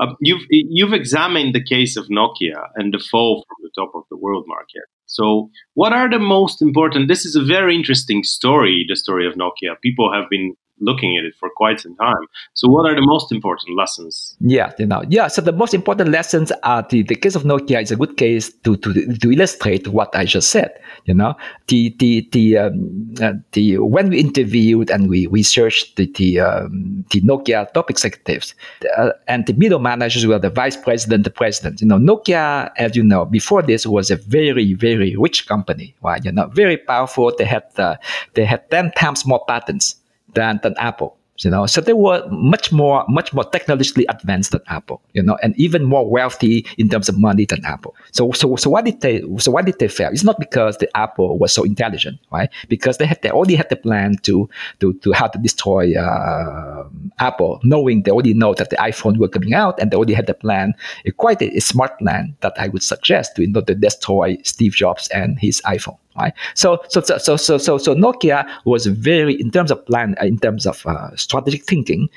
uh, 0.00 0.14
you've 0.20 0.42
you've 0.50 0.92
examined 0.92 1.54
the 1.54 1.64
case 1.64 1.96
of 1.96 2.08
Nokia 2.08 2.68
and 2.76 2.92
the 2.92 2.98
fall 3.10 3.44
from 3.48 3.56
the 3.62 3.70
top 3.74 3.92
of 3.94 4.04
the 4.10 4.16
world 4.16 4.44
market. 4.46 4.84
So, 5.12 5.50
what 5.74 5.92
are 5.92 6.08
the 6.08 6.18
most 6.18 6.62
important? 6.62 7.08
This 7.08 7.26
is 7.26 7.36
a 7.36 7.44
very 7.44 7.76
interesting 7.76 8.24
story, 8.24 8.86
the 8.88 8.96
story 8.96 9.26
of 9.26 9.34
Nokia. 9.34 9.76
People 9.82 10.10
have 10.10 10.30
been 10.30 10.56
looking 10.82 11.16
at 11.16 11.24
it 11.24 11.34
for 11.38 11.48
quite 11.56 11.80
some 11.80 11.96
time. 11.96 12.26
So, 12.54 12.68
what 12.68 12.90
are 12.90 12.94
the 12.94 13.06
most 13.06 13.32
important 13.32 13.76
lessons? 13.76 14.36
Yeah, 14.40 14.72
you 14.78 14.86
know, 14.86 15.02
yeah. 15.08 15.28
So 15.28 15.40
the 15.40 15.52
most 15.52 15.74
important 15.74 16.10
lessons 16.10 16.52
are 16.62 16.86
the, 16.88 17.02
the 17.02 17.14
case 17.14 17.34
of 17.34 17.44
Nokia 17.44 17.82
is 17.82 17.90
a 17.90 17.96
good 17.96 18.16
case 18.16 18.52
to, 18.64 18.76
to 18.76 19.16
to 19.16 19.30
illustrate 19.30 19.88
what 19.88 20.14
I 20.14 20.24
just 20.24 20.50
said. 20.50 20.78
You 21.04 21.14
know, 21.14 21.34
the 21.68 21.94
the 21.98 22.28
the 22.32 22.58
um, 22.58 23.14
uh, 23.20 23.32
the 23.52 23.78
when 23.78 24.10
we 24.10 24.20
interviewed 24.20 24.90
and 24.90 25.08
we 25.08 25.26
researched 25.28 25.96
the 25.96 26.10
the, 26.16 26.40
um, 26.40 27.04
the 27.10 27.20
Nokia 27.22 27.72
top 27.72 27.90
executives 27.90 28.54
uh, 28.96 29.10
and 29.28 29.46
the 29.46 29.54
middle 29.54 29.78
managers 29.78 30.26
were 30.26 30.38
the 30.38 30.50
vice 30.50 30.76
president, 30.76 31.24
the 31.24 31.30
president. 31.30 31.80
You 31.80 31.88
know, 31.88 31.98
Nokia, 31.98 32.70
as 32.76 32.96
you 32.96 33.02
know, 33.02 33.24
before 33.24 33.62
this 33.62 33.86
was 33.86 34.10
a 34.10 34.16
very 34.16 34.74
very 34.74 35.16
rich 35.16 35.46
company. 35.46 35.94
Right? 36.02 36.24
You 36.24 36.32
know, 36.32 36.48
very 36.48 36.76
powerful. 36.76 37.32
They 37.36 37.44
had 37.44 37.64
uh, 37.76 37.96
they 38.34 38.44
had 38.44 38.70
ten 38.70 38.92
times 38.92 39.26
more 39.26 39.44
patents 39.46 39.96
than, 40.34 40.60
than 40.62 40.74
Apple. 40.78 41.16
you 41.44 41.50
know. 41.50 41.66
So 41.66 41.80
they 41.80 41.92
were 41.92 42.26
much 42.30 42.72
more, 42.72 43.04
much 43.08 43.32
more 43.32 43.44
technologically 43.44 44.06
advanced 44.06 44.52
than 44.52 44.60
Apple, 44.68 45.00
you 45.12 45.22
know, 45.22 45.38
and 45.42 45.56
even 45.58 45.84
more 45.84 46.08
wealthy 46.08 46.66
in 46.78 46.88
terms 46.88 47.08
of 47.08 47.18
money 47.18 47.44
than 47.46 47.64
Apple. 47.64 47.94
So, 48.12 48.32
so, 48.32 48.56
so 48.56 48.70
why 48.70 48.82
did 48.82 49.00
they, 49.00 49.22
so 49.38 49.50
why 49.50 49.62
did 49.62 49.78
they 49.78 49.88
fail? 49.88 50.10
It's 50.12 50.24
not 50.24 50.38
because 50.38 50.78
the 50.78 50.94
Apple 50.96 51.38
was 51.38 51.52
so 51.52 51.64
intelligent, 51.64 52.18
right? 52.30 52.50
Because 52.68 52.98
they 52.98 53.06
had, 53.06 53.20
they 53.22 53.30
already 53.30 53.54
had 53.54 53.68
the 53.68 53.76
plan 53.76 54.16
to, 54.22 54.48
to, 54.80 54.92
to 54.94 55.12
how 55.12 55.26
to 55.28 55.38
destroy 55.38 55.94
uh, 55.94 56.88
Apple, 57.18 57.60
knowing 57.64 58.02
they 58.02 58.10
already 58.10 58.34
know 58.34 58.54
that 58.54 58.70
the 58.70 58.76
iPhone 58.76 59.16
were 59.18 59.28
coming 59.28 59.54
out, 59.54 59.78
and 59.80 59.90
they 59.90 59.96
already 59.96 60.14
had 60.14 60.26
the 60.26 60.34
plan, 60.34 60.74
quite 61.16 61.40
a, 61.42 61.56
a 61.56 61.60
smart 61.60 61.98
plan 61.98 62.34
that 62.40 62.52
I 62.58 62.68
would 62.68 62.82
suggest 62.82 63.36
to, 63.36 63.42
you 63.42 63.48
know, 63.48 63.60
to 63.62 63.74
destroy 63.74 64.36
Steve 64.44 64.72
Jobs 64.72 65.08
and 65.08 65.38
his 65.38 65.60
iPhone 65.62 65.98
right? 66.16 66.32
So, 66.54 66.82
so, 66.88 67.00
so, 67.00 67.18
so, 67.18 67.36
so, 67.36 67.78
so, 67.78 67.94
Nokia 67.94 68.48
was 68.64 68.86
very, 68.86 69.40
in 69.40 69.50
terms 69.50 69.70
of 69.70 69.84
plan, 69.86 70.14
in 70.20 70.38
terms 70.38 70.66
of 70.66 70.84
uh, 70.86 71.14
strategic 71.16 71.64
thinking, 71.64 72.08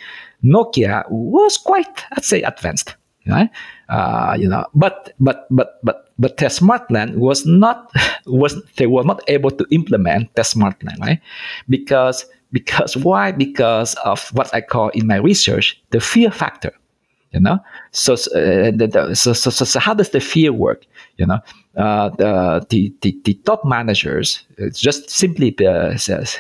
Nokia 0.43 1.10
was 1.10 1.58
quite, 1.58 2.03
I'd 2.13 2.25
say, 2.25 2.41
advanced, 2.43 2.95
right? 3.27 3.49
Uh, 3.89 4.36
you 4.38 4.47
know, 4.47 4.65
but, 4.73 5.13
but, 5.19 5.47
but, 5.49 5.79
but, 5.84 6.10
but 6.17 6.38
their 6.38 6.49
smart 6.49 6.88
plan 6.88 7.19
was 7.19 7.45
not, 7.45 7.91
was 8.25 8.62
they 8.77 8.88
were 8.88 9.03
not 9.03 9.21
able 9.27 9.51
to 9.51 9.65
implement 9.71 10.34
the 10.36 10.43
smart 10.43 10.79
plan, 10.79 10.97
right? 11.01 11.21
Because, 11.69 12.25
because 12.51 12.95
why? 12.95 13.31
Because 13.31 13.95
of 14.05 14.29
what 14.29 14.53
I 14.53 14.62
call 14.62 14.89
in 14.89 15.08
my 15.08 15.17
research 15.17 15.81
the 15.89 15.99
fear 15.99 16.31
factor 16.31 16.71
you 17.36 17.41
know 17.41 17.60
so 17.91 18.13
uh, 18.13 18.71
so, 19.13 19.34
so, 19.34 19.49
so, 19.49 19.65
so 19.65 19.79
how 19.79 19.93
does 19.93 20.10
the 20.10 20.19
fear 20.19 20.53
work 20.53 20.86
you 21.17 21.25
know 21.25 21.39
uh, 21.77 22.09
the, 22.69 22.93
the, 23.01 23.17
the, 23.25 23.33
top 23.45 23.65
managers 23.65 24.43
just 24.73 25.09
simply 25.09 25.55
uh, 25.65 25.97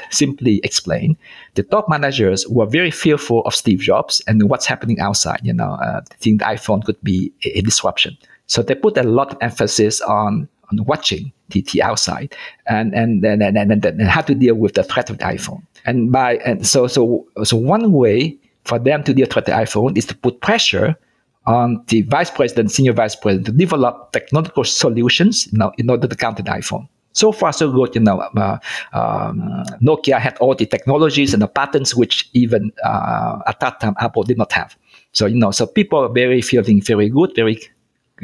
simply 0.09 0.61
explain. 0.63 1.17
The 1.55 1.63
top 1.63 1.89
managers 1.89 2.47
were 2.47 2.65
very 2.65 2.91
fearful 2.91 3.41
of 3.41 3.53
steve 3.53 3.79
jobs 3.79 4.21
and 4.27 4.49
what's 4.49 4.65
happening 4.65 4.99
outside 4.99 5.41
you 5.43 5.53
know 5.53 5.73
uh, 5.73 6.01
think 6.19 6.39
the 6.39 6.45
iphone 6.45 6.83
could 6.85 7.01
be 7.03 7.33
a, 7.43 7.59
a 7.59 7.61
disruption. 7.61 8.17
So 8.47 8.61
they 8.61 8.75
put 8.75 8.97
a 8.97 9.03
lot 9.03 9.33
of 9.33 9.37
emphasis 9.41 10.01
on 10.01 10.47
on 10.71 10.83
watching 10.85 11.31
the, 11.49 11.61
the 11.61 11.83
outside 11.83 12.33
and 12.67 12.95
and, 12.95 13.23
and, 13.25 13.41
and, 13.43 13.57
and, 13.57 13.85
and 13.85 14.01
how 14.03 14.21
to 14.21 14.35
deal 14.35 14.55
with 14.55 14.75
the 14.75 14.83
threat 14.83 15.09
of 15.09 15.17
the 15.17 15.25
iphone. 15.25 15.63
And 15.85 16.11
by 16.11 16.37
and 16.37 16.65
so 16.65 16.87
so 16.87 17.27
so 17.43 17.57
one 17.57 17.91
way 17.91 18.37
for 18.63 18.79
them 18.79 19.03
to 19.03 19.13
deal 19.13 19.27
with 19.35 19.45
the 19.45 19.51
iPhone 19.51 19.97
is 19.97 20.05
to 20.07 20.15
put 20.15 20.41
pressure 20.41 20.97
on 21.45 21.83
the 21.87 22.01
vice 22.03 22.29
president, 22.29 22.71
senior 22.71 22.93
vice 22.93 23.15
president, 23.15 23.45
to 23.47 23.51
develop 23.51 24.11
technological 24.11 24.63
solutions 24.63 25.47
you 25.51 25.57
know, 25.57 25.71
in 25.77 25.89
order 25.89 26.07
to 26.07 26.15
counter 26.15 26.43
the 26.43 26.51
iPhone. 26.51 26.87
So 27.13 27.31
far, 27.31 27.53
so 27.53 27.71
good. 27.71 27.95
You 27.95 28.01
know, 28.01 28.19
uh, 28.19 28.59
um, 28.91 29.63
Nokia 29.81 30.19
had 30.19 30.37
all 30.39 30.53
the 30.53 30.65
technologies 30.65 31.33
and 31.33 31.41
the 31.41 31.47
patents 31.47 31.95
which 31.95 32.29
even 32.33 32.73
uh, 32.83 33.39
at 33.47 33.59
that 33.61 33.79
time 33.79 33.95
Apple 33.99 34.23
did 34.23 34.37
not 34.37 34.51
have. 34.51 34.75
So 35.13 35.25
you 35.25 35.37
know, 35.37 35.51
so 35.51 35.65
people 35.65 35.99
are 35.99 36.09
very 36.09 36.41
feeling 36.41 36.81
very 36.81 37.09
good, 37.09 37.33
very, 37.33 37.57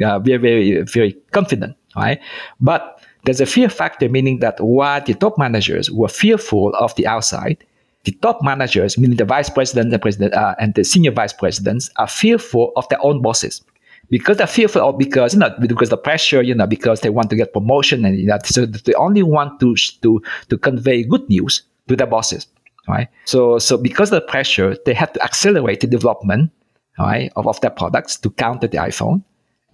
uh, 0.04 0.18
very, 0.18 0.36
very, 0.36 0.82
very 0.82 1.12
confident, 1.30 1.74
right? 1.96 2.20
But 2.60 3.00
there's 3.24 3.40
a 3.40 3.46
fear 3.46 3.70
factor, 3.70 4.10
meaning 4.10 4.40
that 4.40 4.60
while 4.60 5.00
the 5.00 5.14
top 5.14 5.38
managers 5.38 5.90
were 5.90 6.08
fearful 6.08 6.74
of 6.74 6.94
the 6.96 7.06
outside, 7.06 7.64
the 8.04 8.12
top 8.12 8.42
managers, 8.42 8.98
meaning 8.98 9.16
the 9.16 9.24
vice 9.24 9.48
president, 9.48 9.90
the 9.90 9.98
president, 9.98 10.34
uh, 10.34 10.54
and 10.58 10.74
the 10.74 10.84
senior 10.84 11.12
vice 11.12 11.32
presidents, 11.32 11.90
are 11.96 12.08
fearful 12.08 12.72
of 12.76 12.88
their 12.88 13.04
own 13.04 13.22
bosses 13.22 13.62
because 14.10 14.36
they're 14.36 14.46
fearful 14.46 14.82
of 14.82 14.98
because 14.98 15.34
you 15.34 15.40
know 15.40 15.50
because 15.60 15.88
the 15.88 15.96
pressure, 15.96 16.42
you 16.42 16.54
know, 16.54 16.66
because 16.66 17.00
they 17.00 17.10
want 17.10 17.30
to 17.30 17.36
get 17.36 17.52
promotion, 17.52 18.04
and 18.04 18.18
you 18.18 18.26
know, 18.26 18.38
so 18.44 18.66
they 18.66 18.94
only 18.94 19.22
want 19.22 19.58
to 19.60 19.74
to 20.02 20.22
to 20.48 20.58
convey 20.58 21.02
good 21.02 21.28
news 21.28 21.62
to 21.88 21.96
their 21.96 22.06
bosses, 22.06 22.46
right? 22.88 23.08
So 23.24 23.58
so 23.58 23.76
because 23.76 24.12
of 24.12 24.20
the 24.20 24.28
pressure, 24.28 24.76
they 24.84 24.94
have 24.94 25.12
to 25.14 25.22
accelerate 25.22 25.80
the 25.80 25.86
development, 25.86 26.50
right, 26.98 27.32
of, 27.36 27.46
of 27.46 27.60
their 27.60 27.70
products 27.70 28.16
to 28.18 28.30
counter 28.30 28.68
the 28.68 28.78
iPhone, 28.78 29.22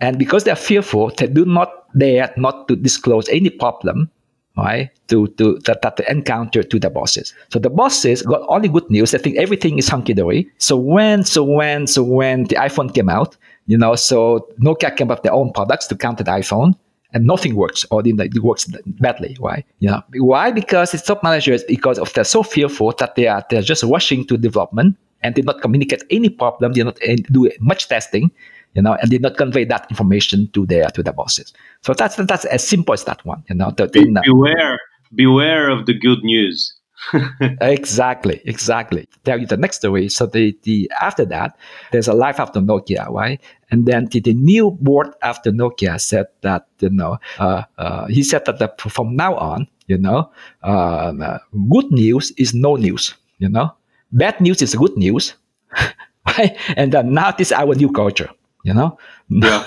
and 0.00 0.18
because 0.18 0.44
they're 0.44 0.56
fearful, 0.56 1.10
they 1.16 1.26
do 1.26 1.44
not 1.44 1.70
dare 1.98 2.32
not 2.36 2.68
to 2.68 2.76
disclose 2.76 3.28
any 3.30 3.50
problem 3.50 4.10
right? 4.58 4.90
To 5.08 5.28
to 5.38 5.58
that, 5.64 5.82
that 5.82 6.00
encounter 6.08 6.62
to 6.62 6.78
the 6.78 6.90
bosses. 6.90 7.34
So 7.50 7.58
the 7.58 7.70
bosses 7.70 8.22
got 8.22 8.42
only 8.48 8.68
good 8.68 8.88
news. 8.90 9.14
I 9.14 9.18
think 9.18 9.36
everything 9.36 9.78
is 9.78 9.88
hunky 9.88 10.14
dory. 10.14 10.50
So 10.58 10.76
when 10.76 11.24
so 11.24 11.42
when 11.44 11.86
so 11.86 12.02
when 12.02 12.44
the 12.44 12.56
iPhone 12.56 12.94
came 12.94 13.08
out, 13.08 13.36
you 13.66 13.78
know, 13.78 13.94
so 13.94 14.48
Nokia 14.60 14.96
came 14.96 15.10
up 15.10 15.22
their 15.22 15.32
own 15.32 15.52
products 15.52 15.86
to 15.88 15.96
counter 15.96 16.24
the 16.24 16.32
iPhone. 16.32 16.74
And 17.14 17.26
nothing 17.26 17.56
works, 17.56 17.86
or 17.90 18.02
it 18.04 18.42
works 18.42 18.66
badly. 19.00 19.34
Why? 19.40 19.64
You 19.78 19.88
know, 19.88 20.02
why? 20.16 20.50
Because 20.50 20.92
it's 20.92 21.04
top 21.04 21.22
managers 21.22 21.64
because 21.64 21.98
of 21.98 22.12
they're 22.12 22.22
so 22.22 22.42
fearful 22.42 22.92
that 22.98 23.14
they 23.14 23.26
are 23.26 23.42
they're 23.48 23.62
just 23.62 23.82
rushing 23.82 24.26
to 24.26 24.36
development 24.36 24.94
and 25.22 25.34
did 25.34 25.46
not 25.46 25.62
communicate 25.62 26.04
any 26.10 26.28
problem. 26.28 26.72
They 26.72 26.80
did 26.80 26.84
not 26.84 26.98
eh, 27.00 27.16
do 27.32 27.50
much 27.60 27.88
testing, 27.88 28.30
you 28.74 28.82
know, 28.82 28.94
and 28.94 29.10
did 29.10 29.22
not 29.22 29.36
convey 29.36 29.64
that 29.64 29.86
information 29.90 30.48
to 30.52 30.66
their 30.66 30.88
to 30.90 31.02
the 31.02 31.12
bosses. 31.12 31.52
So 31.82 31.94
that's 31.94 32.16
that's 32.16 32.44
as 32.46 32.66
simple 32.66 32.94
as 32.94 33.04
that 33.04 33.24
one, 33.24 33.42
you 33.48 33.54
know. 33.54 33.70
The, 33.70 33.88
Be, 33.88 34.14
beware, 34.24 34.78
beware 35.14 35.68
of 35.68 35.86
the 35.86 35.94
good 35.94 36.22
news. 36.22 36.74
exactly, 37.60 38.40
exactly. 38.44 39.08
Tell 39.24 39.38
you 39.38 39.46
the 39.46 39.56
next 39.56 39.76
story. 39.76 40.08
So 40.08 40.26
the, 40.26 40.56
the 40.62 40.90
after 41.00 41.24
that, 41.26 41.56
there's 41.92 42.08
a 42.08 42.12
life 42.12 42.40
after 42.40 42.60
Nokia, 42.60 43.08
right? 43.10 43.40
And 43.70 43.86
then 43.86 44.06
the, 44.06 44.20
the 44.20 44.34
new 44.34 44.72
board 44.72 45.14
after 45.22 45.50
Nokia 45.52 46.00
said 46.00 46.26
that 46.42 46.66
you 46.80 46.90
know 46.90 47.18
uh, 47.38 47.62
uh, 47.78 48.06
he 48.08 48.22
said 48.22 48.44
that 48.46 48.58
the, 48.58 48.72
from 48.90 49.16
now 49.16 49.36
on, 49.36 49.68
you 49.86 49.98
know, 49.98 50.30
um, 50.62 51.22
uh, 51.22 51.38
good 51.70 51.90
news 51.90 52.32
is 52.36 52.54
no 52.54 52.76
news. 52.76 53.14
You 53.38 53.48
know, 53.48 53.72
bad 54.12 54.40
news 54.40 54.60
is 54.62 54.74
good 54.74 54.96
news, 54.96 55.34
right? 56.26 56.56
And 56.76 56.92
now 57.14 57.30
this 57.30 57.48
is 57.48 57.52
our 57.52 57.74
new 57.74 57.92
culture 57.92 58.30
you 58.68 58.74
know? 58.74 58.98
Yeah. 59.28 59.66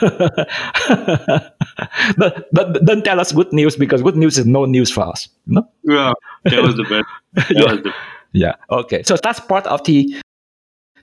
but, 2.18 2.48
but 2.52 2.84
don't 2.84 3.04
tell 3.04 3.20
us 3.20 3.32
good 3.32 3.52
news 3.52 3.76
because 3.76 4.02
good 4.02 4.16
news 4.16 4.36
is 4.38 4.44
no 4.44 4.64
news 4.64 4.90
for 4.90 5.06
us. 5.06 5.28
Know? 5.46 5.66
Yeah, 5.84 6.12
that 6.44 6.62
was 6.62 6.76
the 6.76 6.84
best. 6.84 7.06
That 7.48 7.56
yeah. 7.56 7.74
The... 7.76 7.92
yeah. 8.32 8.54
Okay. 8.70 9.02
So 9.04 9.16
that's 9.16 9.40
part 9.40 9.66
of 9.66 9.84
the 9.84 10.12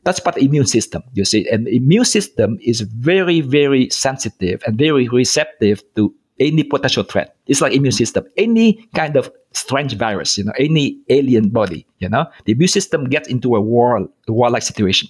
that's 0.04 0.20
part 0.20 0.36
of 0.36 0.42
the 0.42 0.48
immune 0.48 0.68
system. 0.68 1.04
You 1.14 1.26
see, 1.26 1.48
and 1.50 1.66
the 1.66 1.76
immune 1.76 2.06
system 2.06 2.60
is 2.62 2.82
very, 2.82 3.42
very 3.42 3.90
sensitive 3.90 4.62
and 4.68 4.78
very 4.78 5.08
receptive 5.08 5.82
to 5.96 6.14
any 6.40 6.64
potential 6.64 7.04
threat. 7.04 7.36
It's 7.48 7.62
like 7.62 7.74
immune 7.74 7.94
system. 7.94 8.26
Any 8.38 8.88
kind 8.94 9.16
of 9.16 9.32
strange 9.54 9.96
virus, 9.96 10.38
you 10.38 10.44
know, 10.44 10.54
any 10.60 11.00
alien 11.10 11.50
body, 11.50 11.88
you 12.00 12.10
know, 12.10 12.28
the 12.46 12.52
immune 12.52 12.68
system 12.68 13.06
gets 13.10 13.28
into 13.28 13.56
a 13.56 13.62
war, 13.62 13.98
a 13.98 14.32
warlike 14.32 14.64
situation 14.64 15.10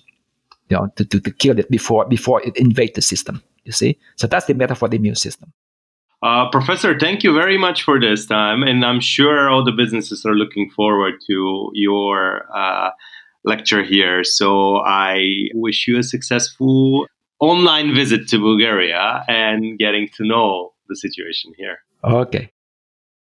you 0.69 0.77
know, 0.77 0.88
to, 0.95 1.06
to, 1.06 1.19
to 1.19 1.32
kill 1.32 1.60
it 1.60 1.69
before 1.69 2.06
before 2.06 2.41
it 2.43 2.58
invade 2.58 2.95
the 2.95 3.01
system. 3.01 3.43
You 3.63 3.71
see, 3.71 3.97
so 4.15 4.27
that's 4.27 4.45
the 4.45 4.53
metaphor 4.53 4.88
for 4.88 4.89
the 4.89 4.97
immune 4.97 5.15
system. 5.15 5.51
Uh, 6.23 6.49
Professor, 6.49 6.97
thank 6.97 7.23
you 7.23 7.34
very 7.34 7.58
much 7.58 7.84
for 7.84 7.99
this 7.99 8.25
time, 8.25 8.63
and 8.63 8.84
I'm 8.84 8.99
sure 8.99 9.49
all 9.49 9.63
the 9.63 9.71
businesses 9.71 10.25
are 10.25 10.34
looking 10.34 10.69
forward 10.71 11.15
to 11.27 11.69
your 11.73 12.45
uh, 12.56 12.89
lecture 13.43 13.84
here. 13.84 14.23
So 14.23 14.77
I 14.77 15.49
wish 15.53 15.88
you 15.88 15.99
a 15.99 16.03
successful 16.03 17.08
online 17.39 17.93
visit 17.93 18.27
to 18.30 18.39
Bulgaria 18.39 19.23
and 19.27 19.77
getting 19.77 20.10
to 20.17 20.25
know 20.25 20.73
the 20.89 20.95
situation 20.95 21.53
here. 21.58 21.77
Okay. 22.03 22.49